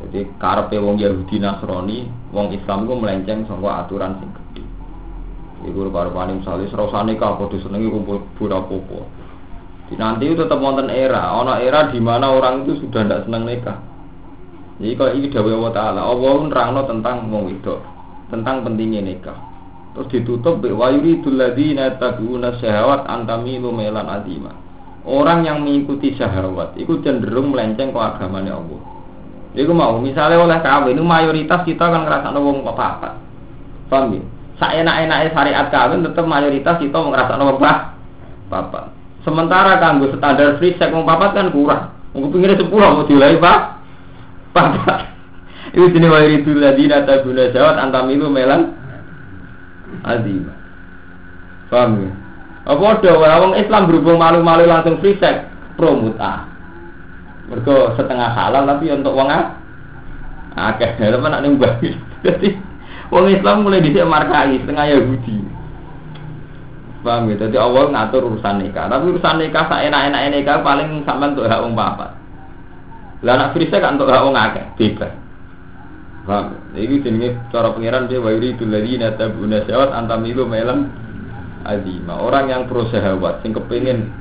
[0.07, 4.29] jadi karepe wong Yahudi Nasrani wong Islam ku melenceng sangka aturan sing
[5.65, 9.09] Iku karepane misale serasa nikah padha senengi kumpul burapopo.
[9.89, 13.49] Di nanti itu tetap wonten era, ana era di mana orang itu sudah tidak senang
[13.49, 13.77] nikah.
[14.77, 17.79] Jadi kalau ini dawai Allah Ta'ala, Allah nerangno tentang wong wedok,
[18.29, 19.37] tentang pentingnya nikah.
[19.95, 24.51] Terus ditutup wa yuridul ladzina tabi'una syahawat antamilu melan azima.
[25.05, 28.81] Orang yang mengikuti syahwat itu cenderung melenceng ke agamanya Allah.
[29.53, 33.21] Iku mau misalnya oleh kawin itu mayoritas kita kan ngerasa wong apa-apa.
[33.85, 34.23] Paham ya?
[34.57, 37.61] Saenak-enake syariat kawin tetap mayoritas kita ngerasa nopo
[38.49, 38.85] bapak.
[39.21, 41.93] Sementara kanggo standar free sex wong papat kan kurang.
[42.17, 43.59] Wong pinggirnya sepuluh mau diulai pak.
[44.57, 45.01] Papat.
[45.77, 48.73] Itu jenis mayoritul ladina tabuna jawat antamilu melan
[50.01, 50.49] azim.
[51.69, 52.24] Paham ya?
[52.65, 55.45] Apa ada orang Islam berhubung malu-malu langsung free sex
[55.77, 56.49] pro muta.
[57.45, 60.97] Mergo setengah halal tapi untuk wong akeh.
[61.01, 61.61] Lha nak ning
[62.25, 62.49] Jadi
[63.13, 65.37] Wong Islam mulai dhisik markai setengah Yahudi.
[67.05, 67.45] Paham ya?
[67.45, 68.89] Jadi awal ngatur urusan nikah.
[68.89, 72.17] Tapi urusan nikah sak enak-enak nikah paling sampean untuk hak wong papat.
[73.21, 75.13] Lah anak frisa kan untuk hak wong akeh, bebas.
[76.25, 76.57] Paham?
[76.73, 80.89] Iki jenenge cara pengiran dia wa yuridu ladina tabuna syawat antamilu melam
[81.65, 82.21] azima.
[82.21, 84.13] Orang yang pro syahwat sing kepengin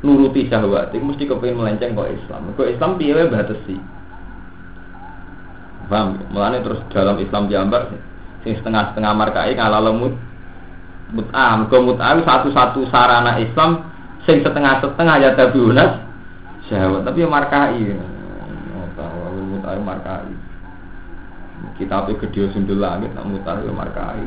[0.00, 2.54] nuruti syahwat, itu mesti kepengin melenceng kok Islam.
[2.56, 3.76] Kok Islam piye batesi.
[5.90, 6.22] Paham?
[6.30, 7.90] Mulane terus dalam Islam diambar
[8.46, 10.14] sing setengah-setengah markai ngalah lemut
[11.10, 11.58] mut'ah.
[11.58, 13.90] Mergo mut'ah satu-satu sarana Islam
[14.22, 16.06] sing setengah-setengah ya tabiunas
[16.70, 17.98] syahwat tapi markai.
[19.02, 20.30] Oh, mut'ah markai.
[21.76, 24.22] Kita apa gede sundul langit nak mut'ah ya markai.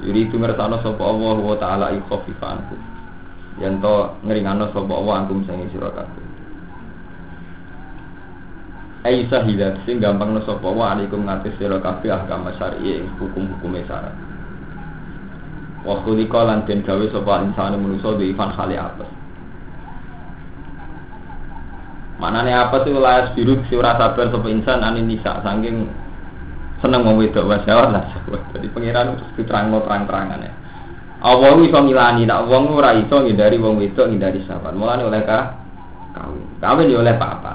[0.00, 2.76] Yuri itu ngersano sapa Allah wa taala ikhafifanku.
[3.60, 6.30] Yen to ngringano sapa Allah antum sing sira kabeh.
[9.00, 14.12] ai sahidat sing gampang no sapa wa alaikum ngatis sira kabeh ahkam syar'i hukum-hukum syarat
[15.88, 19.06] wa khulika lan den gawe sapa insane manusa di ifan khali apa
[22.20, 25.88] Manane apa sih layas biru si ora sabar sapa insan ane nisa saking
[26.80, 28.04] seneng wong wedok wasyawat lah
[28.56, 30.52] Jadi pangeran terus diterangno terang-terangan ya.
[31.20, 34.72] Allah iso ngilani nak wong ora iso ngindari wong wedok ngindari sahabat.
[34.72, 35.60] Mulane oleh ka
[36.16, 36.44] kawin.
[36.58, 37.54] Kawin ya oleh apa?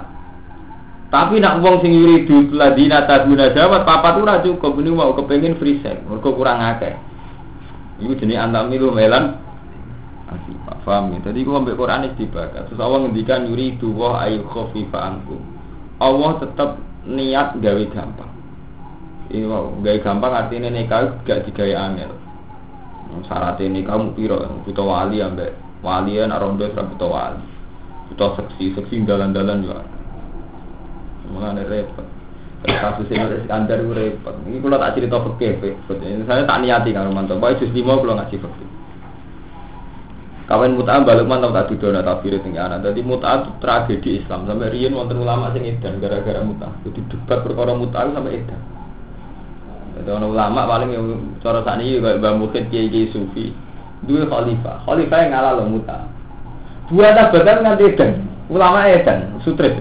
[1.10, 5.82] Tapi nak wong sing yuridu ladina tabuna jawab papat ora cukup ini mau kepengin free
[5.82, 6.94] sex, mergo kurang akeh.
[8.04, 9.42] Iku jenis antamilu melan
[10.30, 10.78] asifah.
[10.86, 11.32] Paham ya?
[11.32, 12.68] Jadi gua ambil Quran dibaca.
[12.70, 15.42] Terus Allah yuri dua ayu khofifa ankum.
[15.98, 18.35] Allah tetap niat gawe gampang.
[19.30, 22.12] Ini mau gawe gampang artinya nikah gak digawe angel.
[23.26, 27.44] Syaratnya nikah mu piro buta wali ambek wali ya nak rondo buta wali.
[28.12, 29.82] Buta seksi seksi dalan-dalan juga.
[31.26, 32.06] Mengenai repot
[32.66, 34.34] kasus ini Iskandar itu repot.
[34.46, 35.54] Ini kalau tak cerita fakir,
[36.26, 37.38] saya tak niati kalau mantap.
[37.38, 38.70] Baik jus lima kalau ngaji fakir.
[40.46, 42.86] Kawan mut'ah balik mantap tak didona tafsir tinggi anak.
[42.86, 46.74] Jadi mut'ah itu tragedi Islam sampai rian wonten ulama sing edan gara-gara mut'ah.
[46.86, 48.62] Jadi debat perkara mut'ah sampai edan.
[49.96, 51.08] Jadi orang ulama paling yang
[51.40, 53.56] cara saat ini kayak Mbak Mukid Kiai Kiai Sufi.
[54.04, 56.04] Dua khalifah, khalifah yang ngalah loh mut'ah.
[56.92, 59.74] Dua tabatan nanti edan, ulama edan, stres.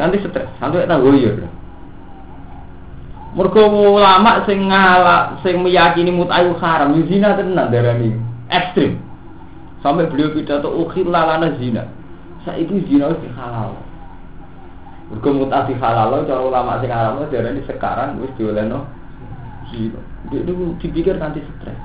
[0.00, 1.44] Nanti stres, sampai tak goyor.
[3.36, 3.62] Mergo
[3.94, 8.16] ulama sing ngalah sing meyakini mut'ah haram, zina tenan darani
[8.48, 8.96] ekstrim.
[9.84, 11.84] Sampai beliau pidato ukhil lana zina.
[12.48, 13.76] Itu zina itu halal.
[15.12, 18.97] Mergo mut'ah halal cara ulama sing haram darani sekarang wis diolehno
[19.70, 20.00] zina.
[20.28, 21.78] Dia itu dipikir nanti stres.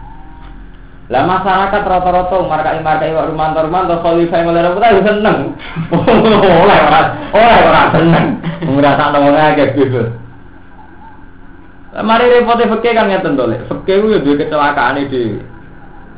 [1.11, 5.37] Lah masyarakat rata-rata markai-markai wak rumanto-rumanto khalifah yang mulai putih seneng.
[6.63, 7.01] Oleh ora,
[7.35, 8.25] oleh ora seneng.
[8.63, 10.03] Ngrasakno wong akeh gitu.
[11.93, 15.43] Mari repotnya fakir kan ngeten to, fakir itu ya kecelakaan itu.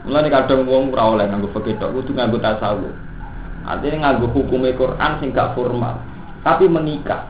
[0.07, 2.93] Mulane kadang wong ora oleh nganggo fakir tok, kudu nganggo tasawuf.
[3.65, 5.97] Artinya nganggo hukum Quran sing gak formal,
[6.45, 7.27] tapi menikah.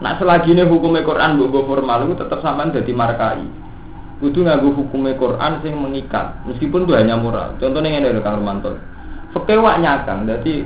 [0.00, 3.65] Nak selagi ini hukum Quran mbok formal itu tetap sampean dadi markai.
[4.16, 7.52] Kudu nganggo hukum Quran sing mengikat, meskipun itu hanya moral.
[7.60, 8.72] Contohnya ngene lho Kang Romanto.
[9.36, 10.64] Fakir wak nyakang, dadi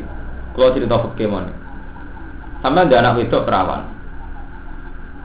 [0.55, 1.51] kalau cerita fakir mana.
[2.63, 3.83] Sampai ada anak wedok perawan,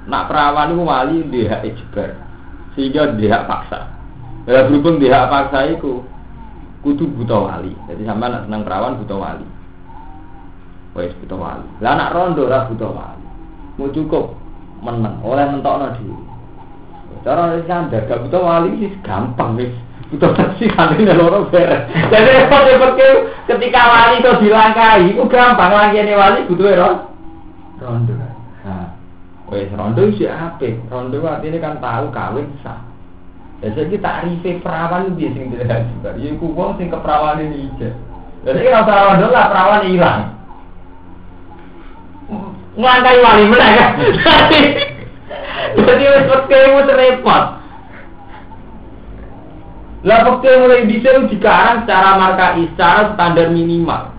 [0.05, 2.09] Nak perawan itu wali di hak ijbar,
[2.73, 3.89] sehingga di hak paksa.
[4.45, 6.05] Ya berhubung di hak paksa itu
[6.85, 7.73] kudu buta wali.
[7.89, 9.47] Jadi sampai nak senang perawan buta wali.
[10.93, 11.67] Wes buta wali.
[11.81, 13.25] Lah nak rondo ora buta wali.
[13.81, 14.33] Mau cukup
[14.85, 16.34] menang oleh mentokno dhewe.
[17.25, 19.73] Cara standar gak buta wali sih gampang wis.
[20.13, 21.89] Buta taksi ini loro beres.
[22.13, 22.93] Jadi repot
[23.49, 27.01] ketika wali itu dilangkahi, itu gampang lagi ini wali butuh
[27.81, 28.13] rondo.
[29.49, 30.69] Wes rondo sih apa?
[30.93, 32.77] Rondo artinya kan tahu kawin sah.
[33.65, 36.13] Ya jadi takrife perawan dia sing tidak juga.
[36.21, 37.89] Ya ku wong sing keperawan ini aja.
[38.45, 40.21] Jadi kalau usah rondo lah perawan hilang.
[42.77, 43.91] Ngangkai wali mana kan?
[45.75, 47.43] Jadi wes pekemu repot.
[50.05, 54.13] Lah pekemu mulai bisa dikarang secara markai, secara standar minimal.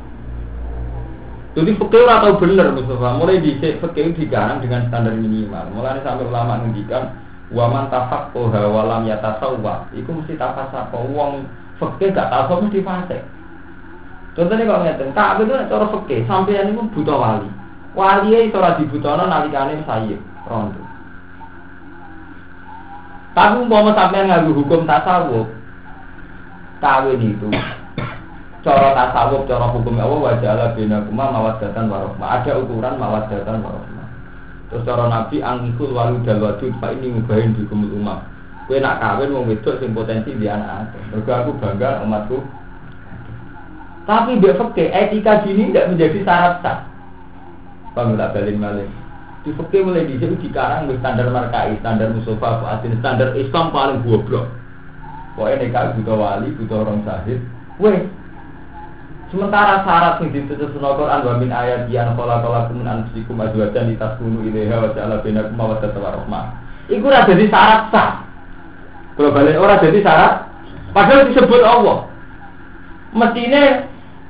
[1.56, 5.72] Jadi fakir atau bener Mustafa, mulai di fakir digarang dengan standar minimal.
[5.72, 7.16] Mulai sampai ulama ngendikan
[7.48, 11.48] waman tafak poha walam ya tasawwa, itu mesti tafasa uang
[11.80, 13.18] fakir gak tahu mesti fase.
[14.36, 17.48] Contohnya kalau ngeten, tak itu cara fakir sampai ini pun buta wali.
[17.96, 20.85] Wali ya itu lagi buta nalikane saya rondo.
[23.36, 25.44] Tapi umpama sampai nggak hukum tasawuf,
[26.80, 27.52] kawin itu
[28.64, 32.40] cara tasawuf, cara hukum Allah wajah Allah bina kuma mawadatan warohmah.
[32.40, 34.08] Ada ukuran mawadatan warohmah.
[34.72, 38.24] Terus cara Nabi angikul walu dal pak ini ngubahin di kumul umat.
[38.64, 41.28] Kue nak kawin mau wedok sing potensi di anak aku.
[41.28, 42.40] Aku bangga umatku.
[44.08, 46.78] Tapi dia fakir etika gini tidak menjadi syarat sah.
[47.92, 48.88] Tak balik balik.
[49.46, 54.50] Di mulai di sini dikarang standar markai, standar musofa, standar Islam paling goblok.
[55.38, 57.38] Pokoknya nikah butuh wali, butuh orang sahid.
[57.78, 58.08] Weh,
[59.26, 63.90] Sementara syarat yang ditutup sunnah Quran wa min ayat yang kola kola kumin anfusikum azwajan
[63.90, 66.44] litaskunu ilaiha wa ja'ala bainakum mawaddatan wa rahmah.
[66.86, 68.22] Iku ora dadi syarat sah.
[69.18, 70.46] Kalau balik ora jadi syarat,
[70.94, 72.06] padahal disebut Allah.
[73.16, 73.62] Mestinya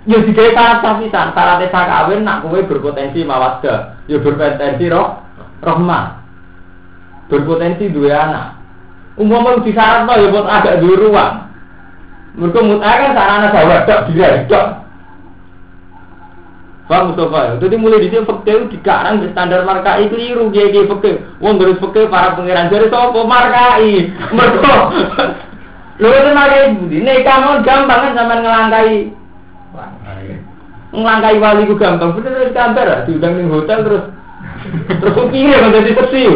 [0.06, 5.20] ya digawe syarat sah pisan, syarat sah kawin nak kowe berpotensi mawaddah, ya berpotensi roh
[5.60, 6.22] rahmah.
[7.26, 8.46] Berpotensi dua anak.
[9.18, 11.34] Umumnya di syarat ya buat agak dua ruang.
[12.36, 13.48] Mereka mutah kan sarana
[14.12, 14.66] dia dok.
[16.86, 17.58] Paham Mustafa?
[17.58, 21.18] Jadi mulai di sini fakir dikarang di standar markai keliru kiai kiai fakir.
[21.42, 24.06] Wong terus fakir para pangeran jadi sopo markai.
[24.30, 24.74] Mereka.
[25.98, 26.96] Lalu itu markai budi.
[27.02, 29.15] Nih kamu gampang kan sama ngelangkai.
[30.96, 32.16] Ngelangkai wali itu gampang.
[32.16, 34.04] Bener dari kantor diundang di hotel terus
[34.88, 36.32] terus kira kan jadi tersiu.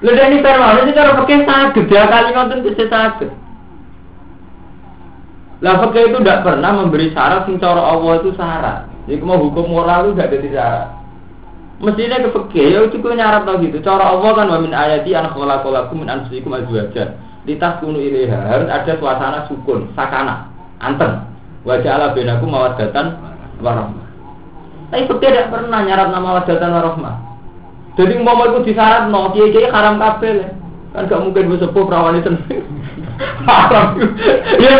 [0.00, 1.84] Lalu ini permanen ini cara fakir sakit.
[1.86, 3.30] Dia kali nonton bisa sakit.
[5.60, 8.90] Lah fakir itu tidak pernah memberi syarat sing cara Allah itu syarat.
[9.06, 10.88] Jadi mau hukum moral itu tidak jadi syarat.
[11.80, 13.78] Mestinya ke fakir ya itu kau nyarat tau gitu.
[13.86, 17.14] Cara Allah kan wamin ayati an khalaqalakum min anfusikum azwajan.
[17.46, 21.29] Litas kunu ilaiha harus ada suasana sukun, sakana, anteng.
[21.66, 23.06] Wajah ala benaku mawadatan
[23.60, 24.06] warahmah.
[24.90, 27.16] Tapi fakir tidak pernah nyarat nama wadatan warahmah.
[27.94, 30.56] Jadi mau itu disyarat no, kiai kiai haram kabel
[30.90, 32.30] kan gak mungkin gue sepuh perawan itu.
[33.46, 34.00] Haram.
[34.56, 34.74] Iya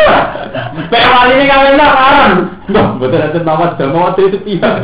[0.89, 2.33] perawan ini kawin lah haram.
[2.67, 4.75] Nggak betul itu mawat dah mawat itu pihak.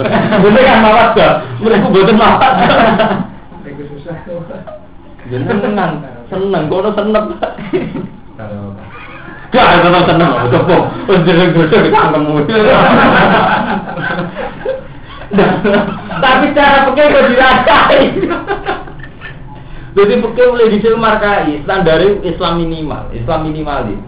[0.44, 2.52] Betul kan mawat dah mereka betul mawat
[5.26, 5.92] jadi seneng
[6.30, 7.24] seneng gue seneng
[9.56, 10.82] Tetap seneng, sepuh,
[11.24, 12.34] jadi gue kita ketemu.
[16.20, 18.02] Tapi cara pakai kok dirasai.
[19.96, 24.00] Jadi pakai boleh di markai standar Islam minimal, Islam minimalis.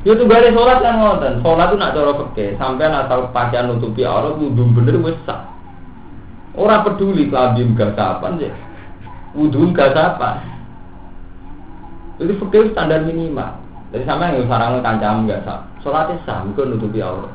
[0.00, 4.00] Ya tuh gak sholat kan ngoten, sholat tuh nak cara pakai sampai asal pakaian nutupi
[4.00, 5.44] aurat wudhu bener wes sah.
[6.56, 8.52] Orang peduli kelabim gak kapan ya,
[9.36, 10.40] wudhu gak kapan.
[12.16, 13.59] Jadi pakai standar minimal.
[13.90, 17.26] Jadi sampai yang sarang kancam gak sah, sholatnya sah, bukan nutupi aurat.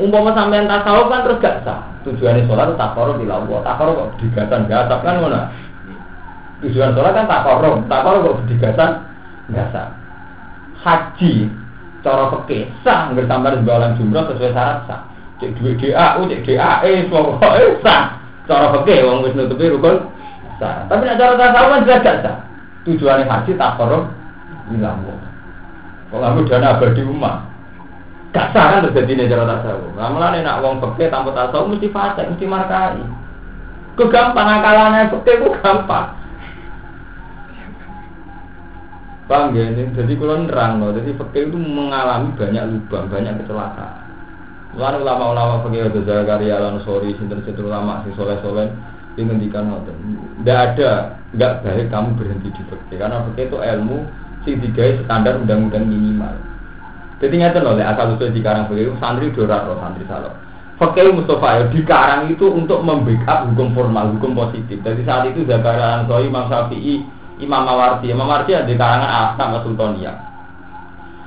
[0.00, 1.84] Umpama sampean tasawuf kan terus gak sah.
[2.08, 3.60] Tujuannya sholat itu takorup di lawa.
[3.60, 5.52] Takorup kok digatan gasap kan mana?
[6.64, 7.84] Tujuan sholat kan takorup.
[7.84, 8.90] Takorup kok digatan
[9.52, 9.88] gasap.
[10.80, 11.32] Haji
[12.00, 15.04] cara peke sah nggak tambah jualan jumroh sesuai syarat sah.
[15.36, 18.02] Cek duit DAU, cek DAE, pokoknya sah.
[18.48, 20.08] Cara peke wong wis nutupi rukun
[20.56, 20.88] sah.
[20.88, 22.36] Tapi nek cara tasawuf kan jelas gak sah.
[22.88, 24.19] Tujuannya haji takorup
[24.70, 25.14] di lawa.
[26.10, 27.36] Kalau aku dana abadi umat,
[28.34, 29.94] kan terjadi nih tasawuf.
[29.98, 33.02] Nah, nih nak wong peke tanpa tasawuf mesti fase, mesti markai.
[33.98, 36.18] Kegampang akalannya peke ku gampang.
[39.30, 39.94] Paham ya ini?
[39.94, 44.10] Jadi kalau nerang loh, jadi peke itu mengalami banyak lubang, banyak kecelakaan.
[44.74, 48.70] Lalu ulama-ulama fakih ada Zakaria Alan Sori, sinter-sinter ulama si soleh soleh
[49.18, 49.94] yang ngendikan ngoten.
[50.42, 53.98] Tidak ada, nggak baik kamu berhenti di fakih karena fakih itu ilmu
[54.44, 56.34] sing digawe standar undang-undang minimal.
[57.20, 60.32] Jadi ngerti loh, asal usul di karang begitu, santri dorat loh, santri salah.
[60.80, 64.80] Fakih Mustafa ya, di karang itu untuk membackup hukum formal, hukum positif.
[64.80, 67.04] Jadi saat itu Zakaria Ansoi, Imam Syafi'i,
[67.36, 70.16] Imam Mawardi, Imam Mawardi ada di karangan Ahkam Sultaniyah.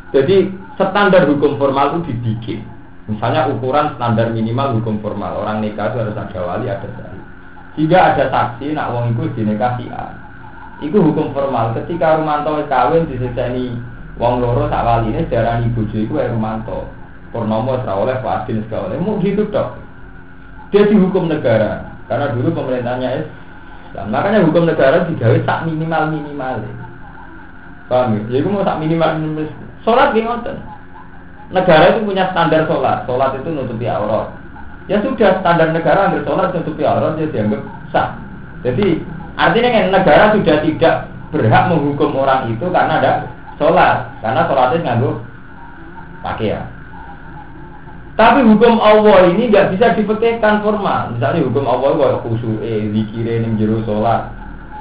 [0.09, 2.65] Jadi standar hukum formal itu dibikin.
[3.05, 7.23] Misalnya ukuran standar minimal hukum formal orang nikah itu harus ada wali, ada sahih.
[7.77, 9.89] Jika ada saksi, nak wong itu dinikahi
[10.81, 11.77] Itu hukum formal.
[11.77, 13.77] Ketika Rumanto kawin diseseni
[14.21, 16.85] Wong loro sak waline darani bojo iku ae Romanto.
[17.33, 19.01] Purnomo ora oleh Fadil segala oleh.
[19.01, 19.73] Mau gitu dok.
[20.69, 23.25] Dia dihukum negara karena dulu pemerintahnya
[23.89, 24.13] Islam.
[24.13, 26.61] Makanya hukum negara digawe tak minimal minimal.
[27.89, 28.21] Paham ya?
[28.37, 29.49] Jadi mau tak minimal minimal.
[29.81, 30.53] Sholat gimana?
[31.49, 33.09] Negara itu punya standar sholat.
[33.09, 34.29] Sholat itu nutupi aurat.
[34.85, 38.13] Ya sudah standar negara ambil sholat nutupi aurat dia dianggap sah.
[38.61, 39.01] Jadi
[39.33, 40.95] artinya kan negara sudah tidak
[41.33, 43.11] berhak menghukum orang itu karena ada
[43.57, 45.11] sholat karena sholatnya nganggu
[46.21, 46.65] pakaian.
[48.13, 51.17] Tapi hukum Allah ini nggak bisa dipekaikan formal.
[51.17, 54.29] Misalnya hukum Allah itu khusus eh zikire ning jero sholat,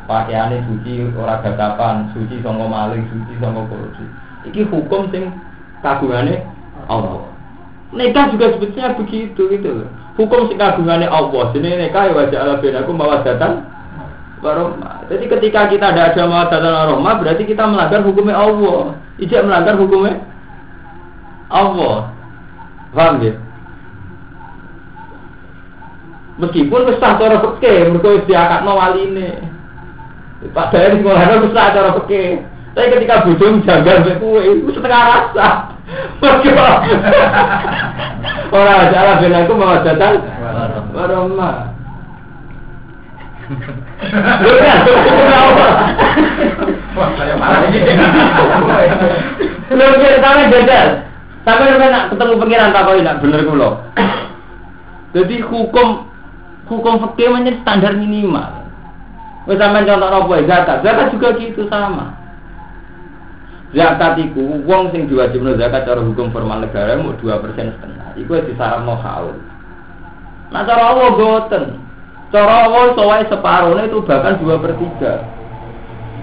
[0.05, 4.05] pakaiannya suci ora gatapan, suci songo maling, suci songo korupsi.
[4.53, 5.33] Iki hukum sing
[5.81, 6.45] kagungannya
[6.93, 7.25] Allah.
[7.97, 9.89] Nikah juga sebetulnya begitu gitu.
[10.21, 11.49] Hukum sing kagungannya Allah.
[11.57, 13.65] Sini nikah ya wajah Allah benaku mawadatan
[14.43, 15.07] warahmah.
[15.07, 18.99] Jadi ketika kita tidak ada mawadatan warahmah berarti kita melanggar hukumnya Allah.
[19.17, 20.19] Tidak melanggar hukumnya
[21.49, 22.11] Allah.
[22.93, 23.33] Paham ya?
[26.43, 29.31] Meskipun besar cara peke, mereka diangkat wali ini.
[30.51, 32.25] Padahal di sekolah itu besar cara peke.
[32.73, 35.49] Tapi ketika bujung janggal kue itu setengah rasa.
[38.53, 40.25] Orang aja lah bilang aku mau datang
[49.73, 50.89] Belum kita sampai jajal.
[51.43, 53.71] Sampai nak ketemu pengiran tak kau tidak bener kulo.
[55.13, 56.07] Jadi hukum
[56.71, 58.63] hukum fikih menjadi standar minimal.
[59.51, 60.79] Wes sampean contoh apa zakat.
[60.87, 62.15] Zakat juga gitu sama.
[63.75, 68.15] Zakat itu uang sing diwajibno zakat cara hukum formal negara mau dua persen setengah.
[68.23, 69.35] Iku disaranno haul.
[70.55, 71.82] Nah cara Allah boten.
[72.33, 75.21] Cara Allah soalnya separuhnya itu bahkan dua per tiga.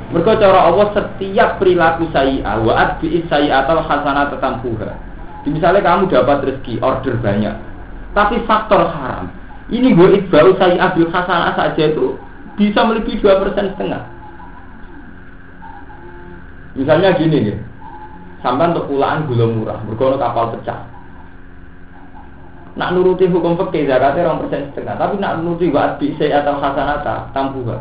[0.09, 4.89] Mereka cara Allah setiap perilaku saya, wa adbi saya atau hasanah tetampuha.
[5.45, 7.53] Misalnya kamu dapat rezeki order banyak,
[8.17, 9.29] tapi faktor haram.
[9.69, 12.17] Ini gue itbau saya ambil hasanah saja itu
[12.57, 14.01] bisa melebihi dua persen setengah.
[16.73, 17.57] Misalnya gini nih,
[18.41, 20.88] sampai untuk pulaan gula murah, berkono kapal pecah.
[22.79, 27.27] Nak nuruti hukum fikih zakatnya orang persen setengah, tapi nak nuruti buat bisa atau hasanata
[27.35, 27.75] tambuha.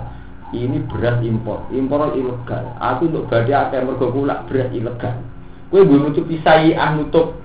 [0.49, 2.73] ini beras impor, impor ilegal.
[2.81, 5.15] Aku untuk badai akeh mergo kula beras ilegal.
[5.69, 7.37] Gue nutupi sayi'ah nutup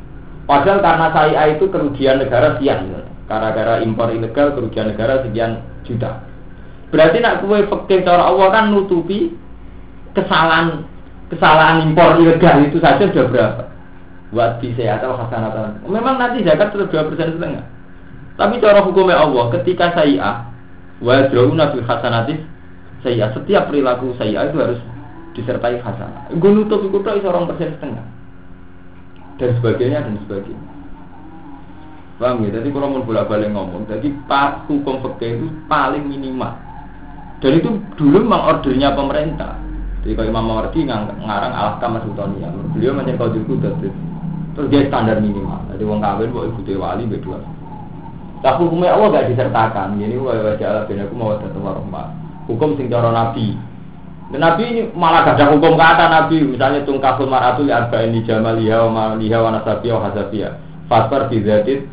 [0.48, 2.90] padahal karena sayi'ah itu kerugian negara sekian.
[3.28, 6.24] Gara-gara impor ilegal kerugian negara sekian juta.
[6.90, 9.36] Berarti nak kue fakir cara Allah kan nutupi
[10.16, 10.88] kesalahan
[11.28, 13.64] kesalahan impor ilegal itu saja sudah berapa?
[14.34, 15.86] Buat bisa atau hasanatan.
[15.86, 17.64] Memang nanti zakat sudah dua persen setengah.
[18.34, 20.50] Tapi cara hukumnya Allah ketika sayi'ah
[21.06, 22.42] wa drauna bil hasanatis
[23.06, 24.80] saya setiap perilaku saya itu harus
[25.38, 26.34] disertai hasanah.
[26.34, 28.06] Gue nutup itu seorang persen setengah
[29.38, 30.68] dan sebagainya dan sebagainya.
[32.22, 32.56] Paham ya?
[32.62, 36.56] Jadi kalau mau bolak balik ngomong, jadi pas hukum itu paling minimal.
[37.42, 37.70] Dan itu
[38.00, 39.60] dulu memang ordernya pemerintah.
[40.06, 41.20] Jadi kalau Imam Mawardi ngarang
[41.52, 43.60] alah kamar sutonia, beliau menjadi kau dulu
[44.54, 45.62] terus dia standar minimal.
[45.74, 47.40] Jadi wong kawin, wong ibu wali berdua.
[48.44, 49.98] Tapi hukumnya Allah gak disertakan.
[49.98, 53.56] Jadi wajah Allah bin aku mau datang warahmat hukum sing cara nabi.
[54.32, 59.14] Dan nabi ini malah gak hukum kata nabi, misalnya tungkaful maratul arba'in di jamaliha wa
[59.14, 60.50] maliha wa nasabiya wa hasabiya.
[60.90, 61.88] Fatwar di zatit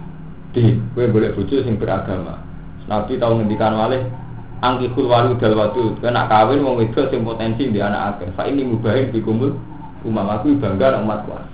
[0.50, 2.42] di, gue boleh bujuk sing beragama.
[2.90, 4.02] Nabi tahu ngendikan malih
[4.60, 8.28] angkikul walu dal wadu, nak kawin mau itu sing potensi di anak akeh.
[8.34, 9.54] Fa ini mubahin kumul
[10.02, 11.44] umam aku bangga umat kuat.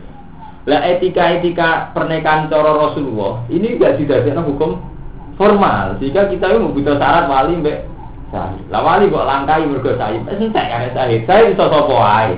[0.67, 4.83] Lah etika-etika pernikahan cara Rasulullah ini gak didadekno hukum
[5.39, 7.87] formal sehingga kita itu membutuhkan syarat wali mbek
[8.35, 8.67] sahid.
[8.75, 10.27] Lah wali kok langkai mergo sahid.
[10.27, 11.23] Wis entek kan sahid.
[11.23, 12.35] Sahid iso sapa wae.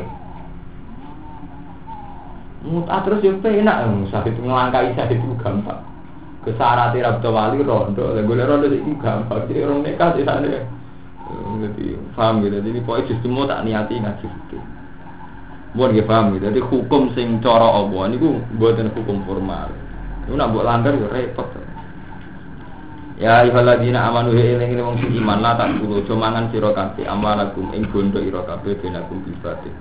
[2.68, 5.81] Muta terus yo penak sahid ngelangkai sahid itu gampang.
[6.45, 9.49] Kesyarat ira wali rondo, lha golek rondo iki gampang.
[9.49, 10.53] Jadi orang nekat di sana.
[11.64, 12.61] Jadi paham gitu.
[12.61, 14.59] Jadi pokoknya justru tak niati ngaji itu.
[15.77, 16.49] Buat dia paham gitu.
[16.49, 19.69] Jadi hukum sing cara Allah niku hukum formal.
[20.25, 21.49] Itu nak buat langgar yo repot.
[23.19, 27.75] Ya ayyuhalladzina amanu he eling wong sing iman la tak kulo mangan sira kabeh amalakum
[27.75, 29.75] ing bondo benakum bibatin.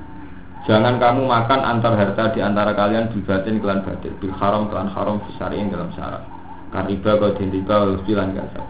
[0.66, 5.22] Jangan kamu makan antar harta di antara kalian bibatin kelan batin bil haram kelan haram
[5.54, 6.26] ing dalam syarat.
[6.74, 8.62] Kariba kau den riba wal bilan gasa.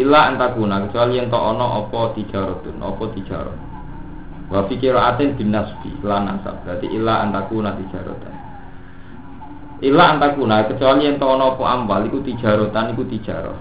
[0.00, 3.69] Illa antakuna kecuali yang tak ono apa tijaratun apa tijarah.
[4.50, 6.66] Wa fikiratin bin nasbi lan nasab.
[6.66, 8.34] Berarti illa antakuna tijaratan.
[9.80, 13.56] Ila antakuna kecuali yang tahu nopo ambal iku tijarotan iku tijaro.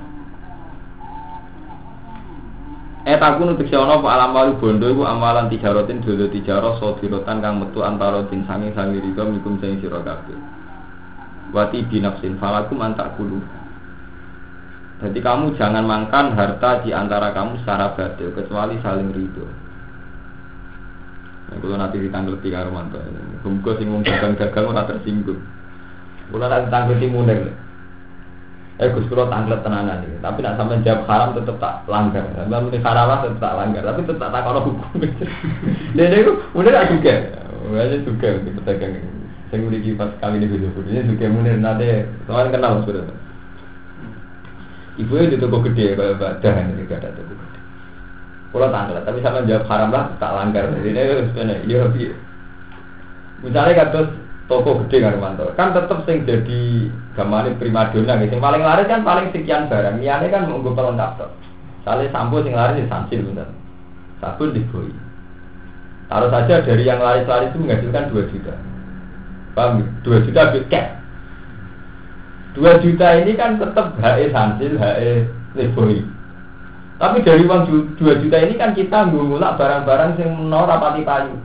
[3.07, 7.63] Eh takun untuk siapa nopo alam walu bondo iku amalan tijarotin dulu tijaro sodirotan kang
[7.63, 10.03] metu antara tin sangi sangi riko mikum sangi siro
[11.49, 13.39] Wati binafsin falakum antak kulu.
[14.99, 19.68] Jadi kamu jangan makan harta di antara kamu secara batil kecuali saling ridho.
[21.49, 23.01] Kalau nanti ditanggal tiga romanto,
[23.41, 25.41] Kumko sing wong gagang-gagang ora tersinggung.
[26.29, 27.49] Kulo nak tanggleti munir.
[28.79, 32.23] Eh Gus kulo tanglet tenanan iki, tapi nak sampean jawab haram tetep tak langgar.
[32.37, 34.89] Sampeyan muni haram tetep tak langgar, tapi tetep tak kono hukum.
[35.97, 37.13] Dene iku munir tak juga.
[37.69, 38.93] Wajah juga di pedagang.
[39.49, 43.03] Saya udah pas kali ini video videonya juga munir nade, soalnya kenal sudah.
[44.99, 47.48] Ibu itu toko gede kayak badan ini gak ada toko
[48.49, 50.73] Kulo tanglet, tapi sama jawab haram lah tak langgar.
[50.73, 51.01] Jadi ini
[51.69, 52.11] iya iya.
[53.45, 53.99] Misalnya kata
[54.49, 55.53] toko gede Manto.
[55.53, 60.01] Kan tetep sing jadi gamane primadona gitu yang paling laris kan paling sekian barang.
[60.01, 61.31] Liane kan menggo pelengkap tok.
[61.85, 63.59] Sale sampo sing laris di samsil bener
[64.19, 64.91] sabun boy
[66.11, 68.53] taruh saja dari yang laris-laris itu menghasilkan 2 juta.
[69.53, 70.19] Paham 2 ya?
[70.25, 70.89] juta cash
[72.57, 75.11] 2 juta ini kan tetap HE samsil HE
[75.73, 76.01] boy
[76.99, 81.39] tapi dari uang 2 juta ini kan kita ngulak barang-barang yang menor rapati payu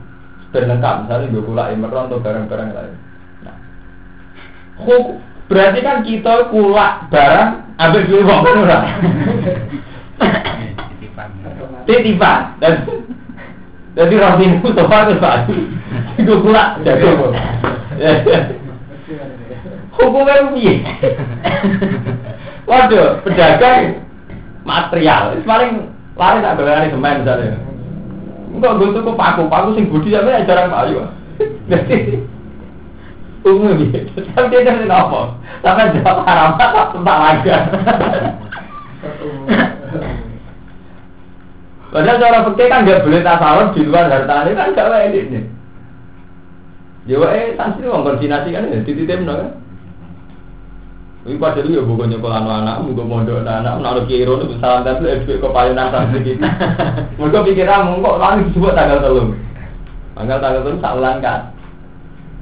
[0.51, 2.95] dan lengkap misalnya gue kulak emeron atau barang-barang lain.
[3.47, 3.55] Nah,
[5.47, 7.49] berarti kan kita kulak barang
[7.79, 8.79] ambil dulu uang kan ora.
[11.87, 12.83] Titipan dan
[13.95, 14.15] jadi
[14.59, 15.47] Hood apa itu pak?
[16.19, 17.31] Gue kulak jago.
[19.95, 20.83] Hukumnya piye?
[22.67, 24.04] Waduh, pedagang
[24.65, 27.55] material, paling lari tak berani semen misalnya.
[28.55, 31.05] Enggak gue tuh paku, paku sing budi sampe jarang payu.
[31.71, 32.23] Jadi
[33.45, 34.25] umum gitu.
[34.33, 35.37] Tapi dia jadi apa?
[35.61, 37.49] Sampai jawab haram tak tentang lagi.
[41.93, 45.47] Padahal cara fikih kan nggak boleh tasawuf di luar harta ini kan gak wae ini.
[47.07, 49.55] Ya wae santri wong koordinasi kan ya titip kan.
[51.25, 55.09] Ini pada dulu ya bukan nyekolah anak, bukan mondok anak, anak kiro itu salam tapi
[55.09, 56.45] lebih ke payunan santri kita.
[57.17, 59.33] Mereka pikir kamu kok lalu disebut tanggal telur.
[60.13, 61.49] Tanggal tanggal telur tak ulang kan.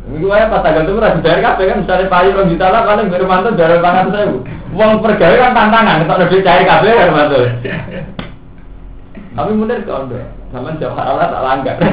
[0.03, 3.07] Ini gue apa tanggal telur harus bayar kafe kan misalnya payu orang juta lah paling
[3.07, 4.25] baru mantu dari pangan saya.
[4.75, 7.39] Uang pergawai kan tantangan, kita lebih cari kafe kan mantu.
[9.31, 10.19] Tapi munir kondo.
[10.51, 11.77] Sama jam halal tak langgar.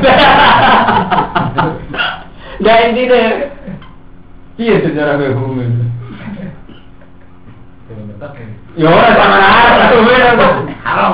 [2.60, 3.48] Ya intinya
[4.60, 5.88] Iya sejarah itu.
[8.76, 9.96] Ya ora sama haram,
[10.84, 11.12] haram.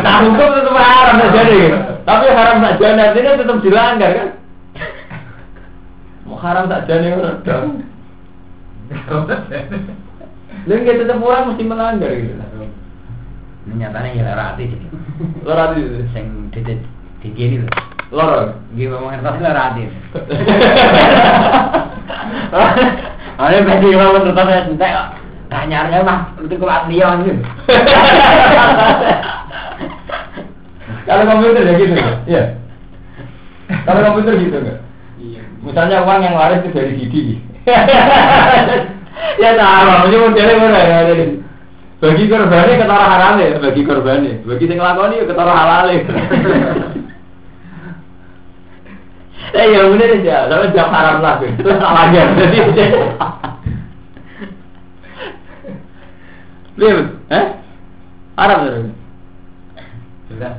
[0.00, 1.68] Nah hukum tetap haram saja nih.
[2.08, 4.28] Tapi haram saja artinya tetap dilanggar kan?
[6.24, 7.84] Mau haram saja nih orang dong.
[10.64, 12.32] Lalu kita tetap orang mesti melanggar gitu.
[13.68, 14.86] Nyatanya ya lara hati jadi.
[15.44, 16.08] Lora itu.
[16.16, 16.64] Sing di
[17.20, 17.68] di kiri lho.
[18.08, 18.56] Lora.
[18.72, 19.84] Nggih ngomong ngertos lara hati.
[23.36, 25.27] Ada bagi ngomong ya entek kok.
[25.48, 27.40] Tanyarnya mah itu kelas Leon gitu.
[31.08, 32.16] Kalau komputer ya gitu nggak?
[32.28, 32.42] Iya.
[33.88, 34.78] Kalau komputer gitu nggak?
[35.16, 35.42] Iya.
[35.64, 37.40] Misalnya uang yang waris itu dari Didi.
[39.42, 41.24] ya sama, ini modelnya mana ya jadi.
[41.98, 44.46] Bagi korbannya ketara haram ya, bagi korbannya.
[44.46, 46.00] Bagi yang ngelakoni ya ketara halal ya.
[49.48, 52.20] Eh ya bener aja, tapi jam haram lah, terus salah aja.
[52.36, 52.58] Jadi
[56.78, 57.46] Lihat, eh?
[58.38, 58.86] Haram terus.
[60.30, 60.54] Jelas.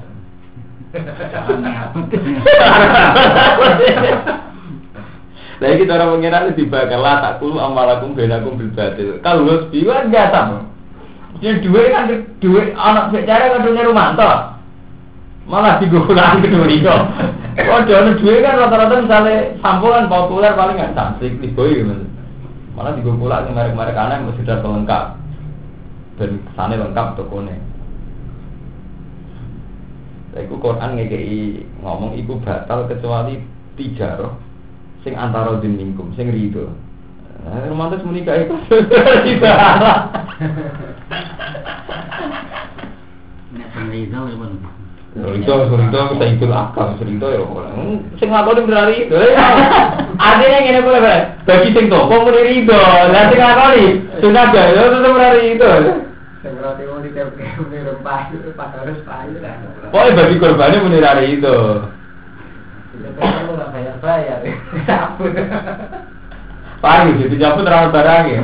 [5.59, 9.19] Nah kita orang mengira lebih bakal lah tak kulu amalakum benakum bil batil.
[9.23, 10.57] Kalau lu biwa biasa mo.
[11.39, 12.09] Jadi duit kan
[12.41, 14.31] duit anak secara kan dunia Rumanto.
[15.47, 16.95] Malah digunakan kedua itu.
[17.69, 21.95] Oh jangan duit kan rata-rata misalnya sampulan populer paling nggak cantik di boy gitu.
[22.75, 25.18] Malah digunakan merek-merek aneh mesti sudah lengkap
[26.19, 27.55] dan sana lengkap tokonya.
[30.35, 33.41] Iku Quran ngekei ngomong iku batal kecuali
[33.79, 34.37] tijaroh
[35.01, 36.69] sing antara minkum sing rido.
[37.39, 39.57] Nah, romantis menikah itu tidak
[43.49, 44.51] Nek sendiri itu ya pun.
[45.09, 47.41] Rido, rido, saya itu akal, rido ya.
[48.21, 49.17] Sing lakoni berarti itu.
[50.19, 51.21] Artinya ngene boleh boleh.
[51.49, 53.41] Bagi sing toko muni rido, lah sing
[54.21, 55.41] sudah itu tetap berarti
[59.29, 59.39] itu.
[59.39, 59.85] Itu.
[59.93, 61.57] Pokoknya bagi korbannya muni rari itu.
[62.89, 64.39] Kita kan nggak bayar bayar.
[64.89, 65.33] Sabun.
[66.79, 68.43] Payu, jadi jawab terlalu barangnya.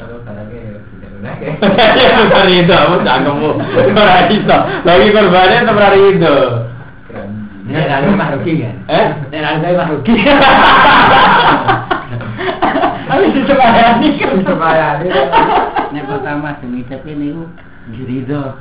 [0.00, 1.52] Kalau barangnya tidak lunak ya.
[2.64, 3.50] Itu, cangkemmu?
[3.92, 6.36] Berarti itu, lagi korbannya tetap berarti itu.
[7.68, 8.76] Nek lalu mah rugi kan?
[8.88, 9.06] Eh?
[9.28, 10.14] Nek lalu mah rugi.
[13.12, 14.40] Habis itu bayani kan.
[14.40, 15.08] Bayani.
[15.92, 17.44] Nek pertama demi tapi niku
[17.92, 18.56] jurido.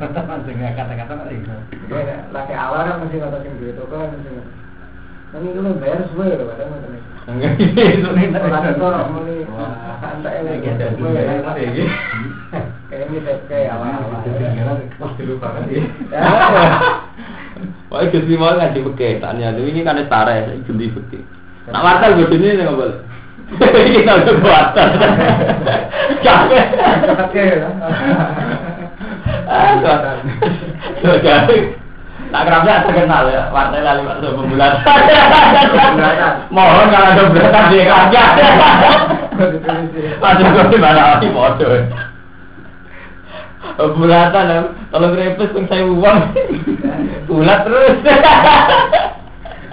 [0.00, 1.56] Pertama dengan kata-kata kok itu.
[1.88, 4.30] Ya, laki awal kan mesti kata sing toko kan mesti.
[5.30, 7.62] Kan itu bayar semua ya ngoten iki.
[8.02, 8.08] Itu
[9.14, 9.46] muni
[10.02, 10.84] santai ini gitu.
[12.90, 14.26] Kayak ini kayak awal-awal.
[15.38, 15.70] Kan.
[17.90, 19.54] Wah, sih mau ngaji beketannya.
[19.54, 21.22] Tapi ini kan ya, saya ganti beket.
[21.70, 22.98] Nak wartel gue sini nggak boleh.
[23.62, 24.88] Ini ada wartel.
[26.26, 26.66] Capek.
[29.50, 29.74] Ah,
[32.30, 34.82] tak kerapnya terkenal ya, wartel lali waktu pembulatan.
[36.54, 38.28] Mohon kalau ada beratan dia kagak.
[40.22, 41.74] Masuk gue di mana lagi bodoh.
[43.98, 44.58] Bulatan ya,
[44.94, 46.18] kalau grepes pun saya uang,
[47.26, 47.94] bulat terus.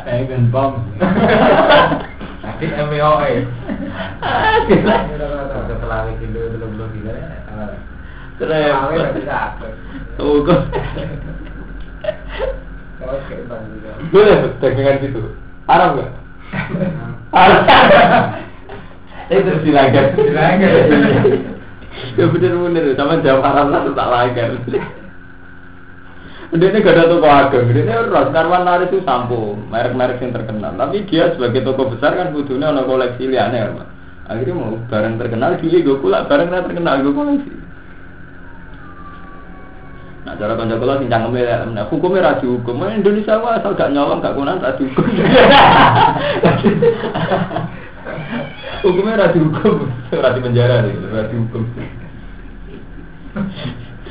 [0.08, 0.82] Kayak gembong.
[2.42, 3.34] Tadi MWOE.
[4.66, 4.96] Gila.
[5.68, 7.28] Setelah kilo belum belum gila ya.
[8.38, 9.74] Takut.
[10.18, 10.62] Tuh, kok.
[10.66, 11.97] Oke, bang juga.
[14.12, 15.22] Boleh dagangan gitu.
[15.68, 16.12] Haram nggak?
[17.36, 17.62] Haram.
[19.28, 20.16] Itu dilanggar.
[20.16, 20.72] Dilanggar.
[22.18, 24.50] Ya bener-bener, sama jawab haram lah tak langgar.
[26.48, 30.32] Dia ini gak ada toko ageng, dia ini orang karwan laris itu sampo, merek-merek yang
[30.32, 30.80] terkenal.
[30.80, 33.84] Tapi dia sebagai toko besar kan butuhnya ada koleksi liane
[34.32, 37.52] Akhirnya mau barang terkenal, dia gue pula barang terkenal gue koleksi.
[40.28, 41.40] Nah, cara kanca kula sing cangkeme
[41.72, 42.84] nah, hukumnya ra dihukum.
[42.84, 45.08] Indonesia mah asal gak nyolong gak kunan ra dihukum.
[48.84, 51.64] hukumnya ra dihukum, ra di penjara nih, ra dihukum.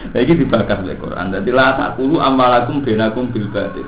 [0.09, 1.37] Nah, ini dibakar oleh Quran.
[1.37, 3.85] Jadi la takulu amalakum benakum bil batil.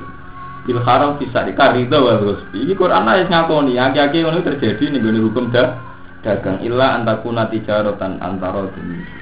[0.69, 2.61] Bil haram bisa dikarida wa ghusbi.
[2.61, 5.81] Ini Quran ayat ngakoni, aki-aki ngono terjadi ning gone hukum dah
[6.21, 9.18] dagang illa antakuna tijaratan antara dunia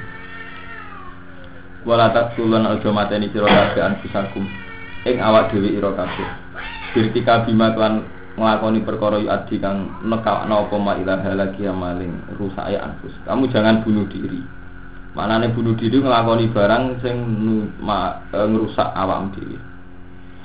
[1.86, 4.46] wala taqtulun aja mateni sira kabeh anfusakum.
[5.06, 6.28] Ing awak dhewe ira kabeh.
[6.96, 8.08] Birtika bima lan
[8.38, 12.38] nglakoni perkara yu adi kang nekakno apa ma ilaha lagi maling.
[12.40, 13.14] Rusake anfus.
[13.28, 14.42] Kamu jangan bunuh diri.
[15.14, 17.16] Manane bunuh diri nglakoni barang sing
[17.82, 19.58] ma- e, ngerusak awam dhewe.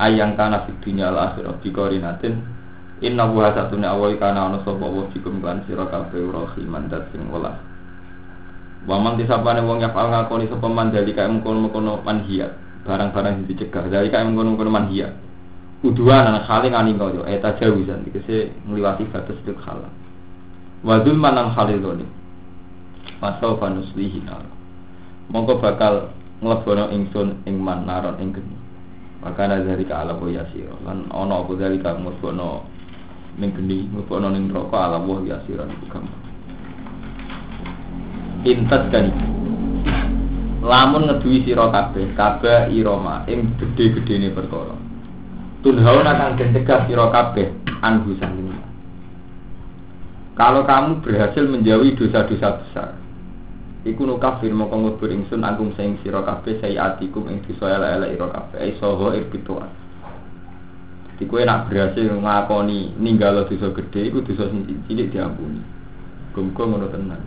[0.00, 2.34] Ayang kana fid dunya al akhirah bi qarinatin.
[3.02, 7.26] Inna wa satuna awai kana ana sapa wa fikum kan sira kabeh rahiman dat sing
[7.34, 7.71] welas.
[8.82, 12.50] Waman disapane wong yafal ngakoni sapa mandali kae mengkono-mengkono manhiat
[12.82, 15.12] barang-barang sing dicegah dari kae mengkono-mengkono manhiat.
[15.86, 19.90] Uduan anak kali ngani kaya eta jawizan dikese ngliwati batas itu halal.
[20.82, 22.06] Wadul manam khaliloni.
[23.22, 24.46] Masau fanuslihi nar.
[25.30, 26.10] Mongko bakal
[26.42, 28.58] nglebono ingsun ing man naron ing geni.
[29.22, 32.66] Maka dari ka ala yasira lan ana apa dari ka mlebono
[33.38, 36.21] ning geni, mlebono ning neraka ala wa yasira iku gampang.
[38.42, 39.06] Intas kan
[40.62, 44.78] Lamun ngeduwi sira kabeh, kabeh irama ing gedhe-gedhene perkara.
[45.66, 47.50] Tunhaun akan den cegah sira kabeh
[47.82, 48.14] anhu
[50.32, 52.96] kalau kamu berhasil menjauhi dosa-dosa besar,
[53.84, 58.26] iku nu kafir moko ngubur ingsun angkum sing sira kabeh sayiatikum ing dosa elek-elek ira
[58.32, 58.72] kabeh ai.
[61.12, 64.48] Jadi kowe nak berhasil ngakoni ninggal dosa gede iku dosa
[64.88, 65.60] cilik diampuni.
[66.32, 67.20] Gumko ngono tenan.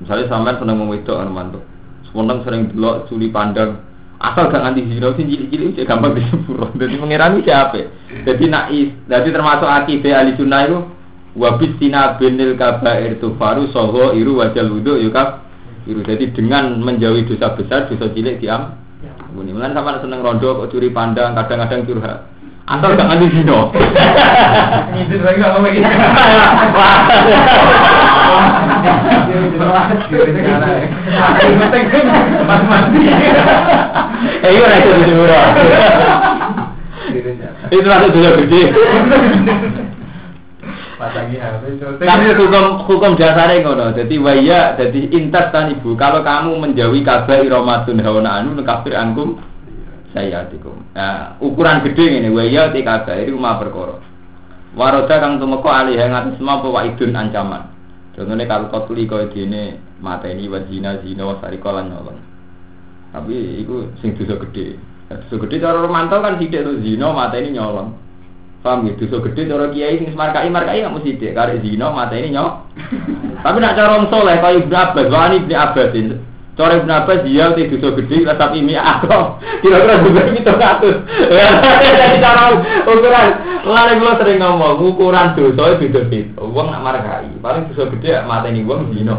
[0.00, 1.60] Misalnya sampean seneng wong wedok Armanto.
[2.08, 3.84] Seneng sering delok suli pandang.
[4.20, 6.68] Asal gak nganti zina sing cilik-cilik cek gampang disepuro.
[6.76, 7.86] Dadi pangeran iki apik.
[8.28, 10.78] Dadi nak is, dadi termasuk akidah ahli sunnah iku
[11.40, 15.40] wabis tina benil kabair tufaru soho iru wajal wudhu yukab
[15.88, 16.04] iru.
[16.04, 18.76] Jadi dengan menjauhi dosa besar dosa cilik diam.
[19.32, 19.54] Muni.
[19.54, 22.18] Mulan sama seneng rondo kok curi pandang kadang-kadang curhat
[22.70, 23.26] asal gak nganti
[24.94, 25.80] Nyindir lagi apa lagi?
[32.70, 33.02] Mandi.
[34.44, 35.44] eh iya itu di murah
[37.70, 38.68] itu dosa gede habis.
[41.96, 48.04] tapi hukum hukum dasarnya ngono jadi waya jadi intas ibu kalau kamu menjauhi kabar iromatun
[48.04, 49.40] hawana anu kafir angkum
[50.10, 50.74] saya dikum.
[50.94, 54.02] Nah, ukuran gedhe ngene waya ya bayi rumah perkara.
[54.74, 57.66] Waroda kang tumeka alih yang atas semua bawa idun ancaman.
[58.14, 62.18] Contohnya kalau kau tuli kau di ini mata ini wajina zino wasari kolan nyolong.
[63.10, 64.78] Tapi iku sing dosa gedhe.
[65.10, 67.90] Dosa gedhe cara romanto kan tidak tuh zino mata nyolong.
[68.62, 68.94] Paham ya?
[68.94, 71.34] Dosa gedhe cara kiai sing semarkai markai nggak mesti dek.
[71.34, 72.52] Karena zino mata nyok.
[73.42, 75.92] Tapi nak cara romsol ya kau ibu abbas, wani ibu abbas.
[76.62, 79.08] cara ibnu abbas dia ti dosa gede lah tapi ini aku
[79.64, 80.94] kira-kira juga itu ngatur
[81.80, 82.42] jadi cara
[82.84, 83.28] ukuran.
[83.60, 86.40] Lalu gue sering ngomong ukuran dosa beda beda.
[86.44, 89.16] Uang nak markai paling dosa gede mata ini uang zina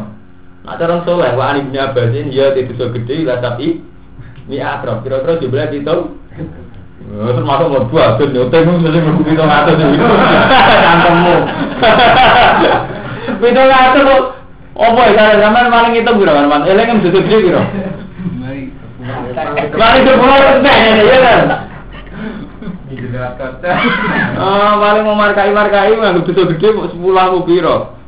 [0.61, 3.81] Nah, cara soleh, wa ani bin Abbasin, ya itu dosa gede, tapi
[4.45, 5.97] ini akrab, kira-kira jumlah itu?
[7.11, 9.97] Termasuk mau dua, tuh nyoteng, mesti mau kita ngatur sih,
[10.85, 11.35] kantongmu.
[13.41, 14.07] Kita ngatur
[14.81, 17.61] apa ya, cara zaman maling itu berapa, man, eleng kan dosa gede kira.
[19.77, 21.41] Maling itu pulau rendah, ya kan?
[24.41, 28.01] Oh, paling mau markai markai, nggak dosa gede, sepuluh aku piro.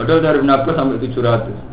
[0.00, 1.70] Padahal dari 16 sampai 700.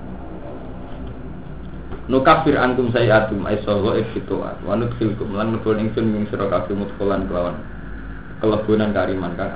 [2.07, 7.28] Nukafir antum sayatum ay soho ikfituat wa nudkhilkum lan ngebon ingsun ing sira kabeh mutkolan
[7.28, 7.59] kelawan
[8.39, 9.51] kelebunan kariman kang.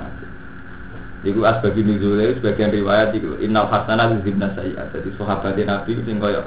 [1.22, 4.90] Iku asbab nuzule sebagian riwayat iku innal hasanat zibna sayiat.
[4.90, 6.42] Jadi sahabat Nabi sing kaya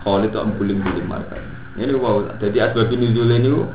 [0.00, 1.36] Khalid tuh bulim-bulim marka.
[1.76, 3.68] Ini wow, jadi asbab nuzule niku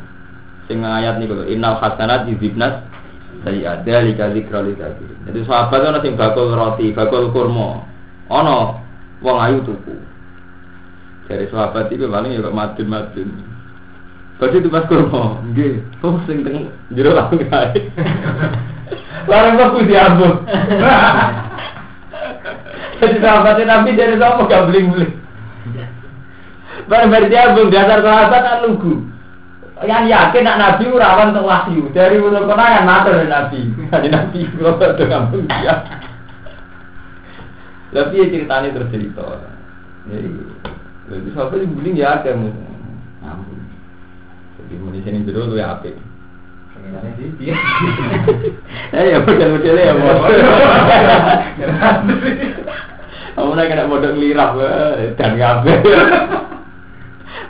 [0.65, 2.89] sing ayat niku lho innal hasanat zibna
[3.45, 4.73] sayiat dari zikra li
[5.29, 7.85] Jadi sahabat ana sing bakul roti, bakul kurma.
[8.33, 8.81] Ana
[9.21, 9.93] wong ayu tuku.
[11.29, 13.29] dari sahabat itu paling ya kok madun madun
[14.41, 16.01] Berarti itu pas kurma, nggih.
[16.01, 17.13] Oh sing teng jero.
[19.29, 20.35] Larang kok diambung.
[22.99, 25.07] Jadi sahabat Nabi dari sama gak beli-beli.
[26.89, 29.05] Barang dari diambung dasar sahabat kan lugu.
[29.79, 33.71] Yang yakin nak Nabi rawan untuk wahyu dari ulul konangan matur Nabi.
[33.87, 35.87] Dari Nabi kalau tuh ngambung dia.
[37.95, 39.23] Tapi ya ceritanya terus cerita.
[40.09, 40.27] Jadi
[41.09, 42.31] jadi sahabat yang beli ya ada
[43.19, 43.59] Ampun.
[44.59, 45.95] Jadi muni sini dulu lu ya apik.
[48.89, 50.41] Eh ya model-model ya model.
[53.37, 54.57] Kamu nak kena model lirap
[55.15, 55.73] dan ngabe.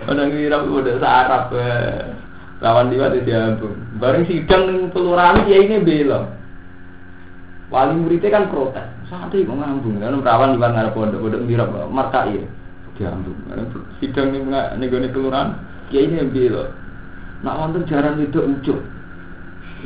[0.06, 1.56] Model lirap model sarap.
[2.60, 3.72] Lawan liwat itu diambung.
[4.04, 6.28] Bareng sidang kelurahan ya ini bela.
[7.72, 8.84] Wali muridnya kan protes.
[9.08, 10.04] Santri kok ngambung.
[10.04, 12.44] Kan perawan liwat ngarep pondok-pondok lirap markai ya.
[13.00, 13.40] Diambung.
[14.04, 15.56] Sidang ning ning kelurahan
[15.88, 16.68] ya ini bela.
[17.40, 18.99] Nak wonten jaran itu ujuk.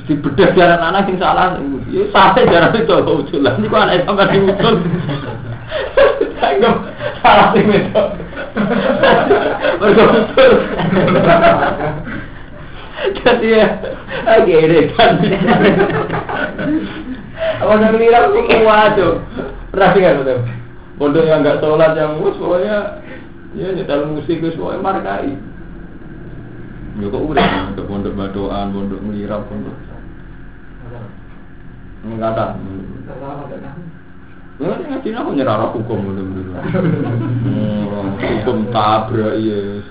[0.03, 1.55] Di bedah jaran anak sing salah.
[1.87, 3.55] Ya sampai jaran itu ujuk lah.
[3.61, 4.75] Niku anak sing ujuk.
[6.41, 6.77] Sanggup
[7.23, 8.03] salah sing itu.
[9.79, 10.51] Mergo betul.
[13.03, 13.67] Jadi ya,
[14.23, 15.11] lagi erekan.
[17.59, 19.13] Apa yang lihat kok waduh.
[19.73, 20.39] Pernah dengar betul?
[20.93, 23.01] Pondok yang nggak sholat yang mus pokoknya
[23.57, 25.33] ya nyetel musik itu pokoknya markai.
[26.93, 29.73] Ya kok udah pondok pondok badoan, pondok melirap, pondok
[32.03, 32.59] mengatakan.
[34.61, 36.61] Ya, ini ngaji aku nyerah hukum bener-bener.
[37.41, 39.81] Hmm, Hukum tabrak iya.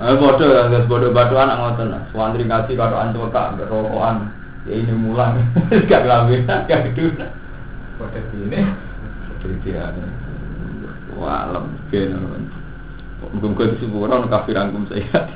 [0.00, 1.92] Eh bodoh ya, guys bodoh bodoh anak ngoten.
[2.08, 4.32] Suwandri kasih karo antuk kak rokokan.
[4.64, 5.44] Ya ini mulang.
[5.90, 7.12] Gak ngambil, gak itu.
[8.00, 8.64] Pada ini.
[9.44, 9.92] Kritian.
[11.20, 12.48] Wah, lemgen.
[13.28, 15.28] Mungkin disebut orang kafir angkum saya.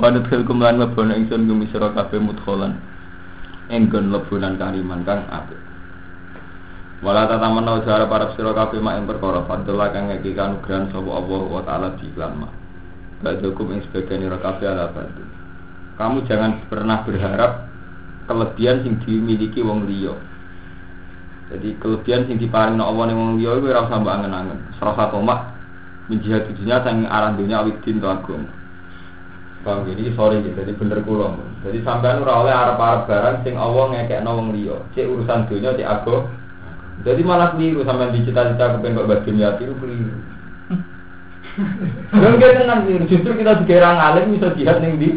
[0.00, 2.72] Wanut khilkum lan mebono ingsun gumisira kabeh mudkholan.
[3.68, 5.60] Enggon lebunan kariman kang apik.
[7.04, 11.04] Wala tataman no jara para sira kabeh mak ing perkara fadlah kang ngeki kanugrahan sapa
[11.04, 12.52] Allah wa taala di iklan mak.
[13.20, 15.20] Badukum ing sebagian ira kabeh ala badu.
[16.00, 17.68] Kamu jangan pernah berharap
[18.24, 20.16] kelebihan sing dimiliki wong liya.
[21.52, 24.58] Jadi kelebihan sing diparingno Allah ning wong liya iku ora usah mbok angen-angen.
[24.80, 25.60] Serasa tomak
[26.08, 28.59] menjihad dunia sang arah dunia awidin to agama.
[29.60, 31.36] Paham jadi sorry gitu, jadi bener kula.
[31.60, 34.80] Jadi sampean ora oleh arep-arep barang sing Allah ngekekno wong liya.
[34.96, 36.40] Cek urusan dunia cek agama
[37.00, 40.12] jadi malah keliru sampai di cita-cita kepengen kok niat itu keliru.
[42.12, 43.04] Kita tenang keliru.
[43.08, 45.10] Justru kita dikira ngalim bisa jihad nih di.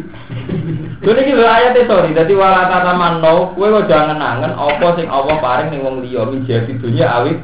[1.04, 2.16] Jadi kita ayatnya sorry.
[2.16, 4.56] Jadi wala tata mano, kue kok jangan nangen.
[4.56, 7.38] Apa sing Allah paring nih wong liya menjadi dunia awit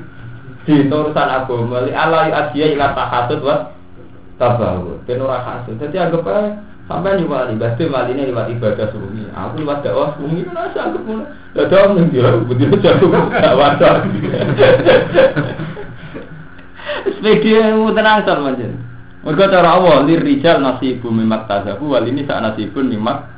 [0.64, 1.84] di urusan agama.
[1.84, 3.57] Li Allah adia ila tahasud wa
[4.40, 5.05] tabahu.
[5.05, 5.76] Ben ora hasud.
[5.76, 6.57] Jadi anggap aja
[6.91, 9.30] sampai nih wali, pasti wali ini lewat ibadah sungi.
[9.30, 11.30] Aku lewat dakwah sungi kan asa anggap mulai.
[11.55, 12.34] Dakwah nih dia,
[13.30, 13.95] gak wadah.
[17.07, 18.74] Sepedi mu tenang sar macam.
[19.20, 23.28] Mereka cara awal lir rijal nasibu mimak tasabu wal ini saat nasibun mimak.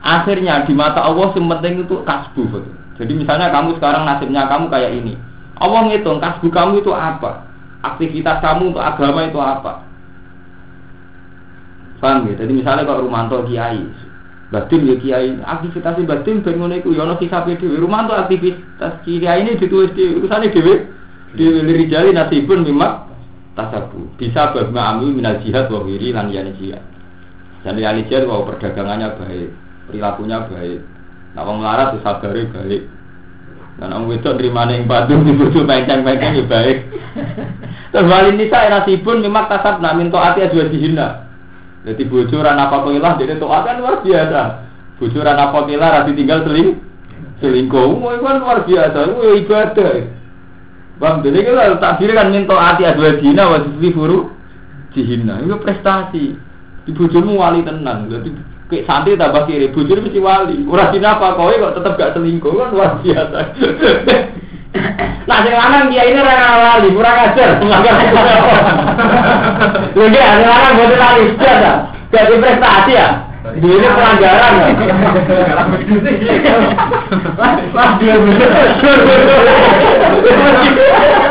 [0.00, 2.64] Akhirnya di mata Allah yang penting itu kasbu.
[2.96, 5.18] Jadi misalnya kamu sekarang nasibnya kamu kayak ini.
[5.60, 7.44] Allah ngitung kasbu kamu itu apa?
[7.84, 9.89] Aktivitas kamu untuk agama itu apa?
[12.00, 12.34] Paham ya?
[12.40, 13.84] Jadi misalnya kalau Rumanto kiai,
[14.48, 17.76] batin ya kiai, aktivitas batin ben ngono iku ya ono hisabe dhewe.
[17.76, 20.74] Rumanto aktivitas kiai ini ditulis di urusane dhewe.
[21.36, 23.06] Di rijali nasibun mimak
[23.54, 24.10] tasabu.
[24.18, 26.82] Bisa bahma amil minal jihad wa wiri lan yani jihad.
[27.62, 29.48] Jadi yani jihad wow perdagangannya baik,
[29.86, 30.80] perilakunya baik.
[31.36, 32.82] Nah wong larat tuh sabare baik.
[33.78, 36.78] Dan orang wedok nerimane ing batu dibutuh penceng-penceng ya baik.
[37.94, 41.29] Terus wali nisa nasibun mimak tasab nak minta ati aja dihina.
[41.80, 44.40] Jadi bocoran apa koilah jadi toat kan luar biasa.
[45.00, 46.76] Bocoran apa koilah rati tinggal seling
[47.40, 48.98] selingkuh, mau kan luar biasa.
[49.08, 49.92] Itu ya ibadah.
[51.00, 54.28] Bang, jadi kita takdir kan minta hati adua dina wajib furu
[54.92, 55.40] dihina.
[55.40, 56.36] Itu prestasi.
[56.84, 58.12] Di bojomu wali tenan.
[58.12, 58.28] Jadi
[58.68, 60.60] kayak santri tambah kiri, bojone mesti wali.
[60.64, 63.38] Dina apa kowe kok tetep gak selingkuh kan luar biasa.
[64.70, 67.58] Nah, sing lanang dia ini ora lali, kurang ajar.
[67.58, 67.74] Lho
[70.06, 71.90] nggih, sing lanang boten lali, biasa.
[72.10, 73.06] Jadi prestasi ya.
[73.50, 74.70] Ini pelanggaran ya.
[77.74, 78.50] Mas dia bener.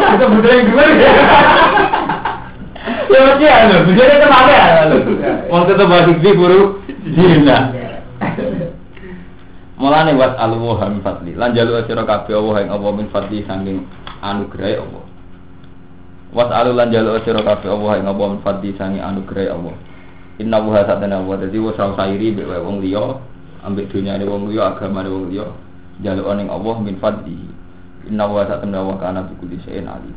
[0.09, 0.83] Itu bener yang gue.
[3.09, 3.55] Ya mesti ya,
[3.87, 4.83] bener itu apa ya?
[5.87, 7.71] Bahas buru dina.
[9.80, 11.32] Mulane wat alwa min fadli.
[11.39, 13.88] Lan jalu sira kabeh Allah ing Allah min fadli saking
[14.19, 15.03] anugerah Allah.
[16.36, 19.75] Was alu lan jalu sira kabeh Allah ing Allah min fadli saking anugerah Allah.
[20.43, 23.23] Inna wa satana wa dadi wa saw sairi mbek wong liya,
[23.63, 25.47] ambek dunyane wong liya, agamane wong liya,
[26.03, 27.39] jaluk ning Allah min fadli.
[28.11, 30.15] Inna wa satana wa kana bi kulli shay'in alim.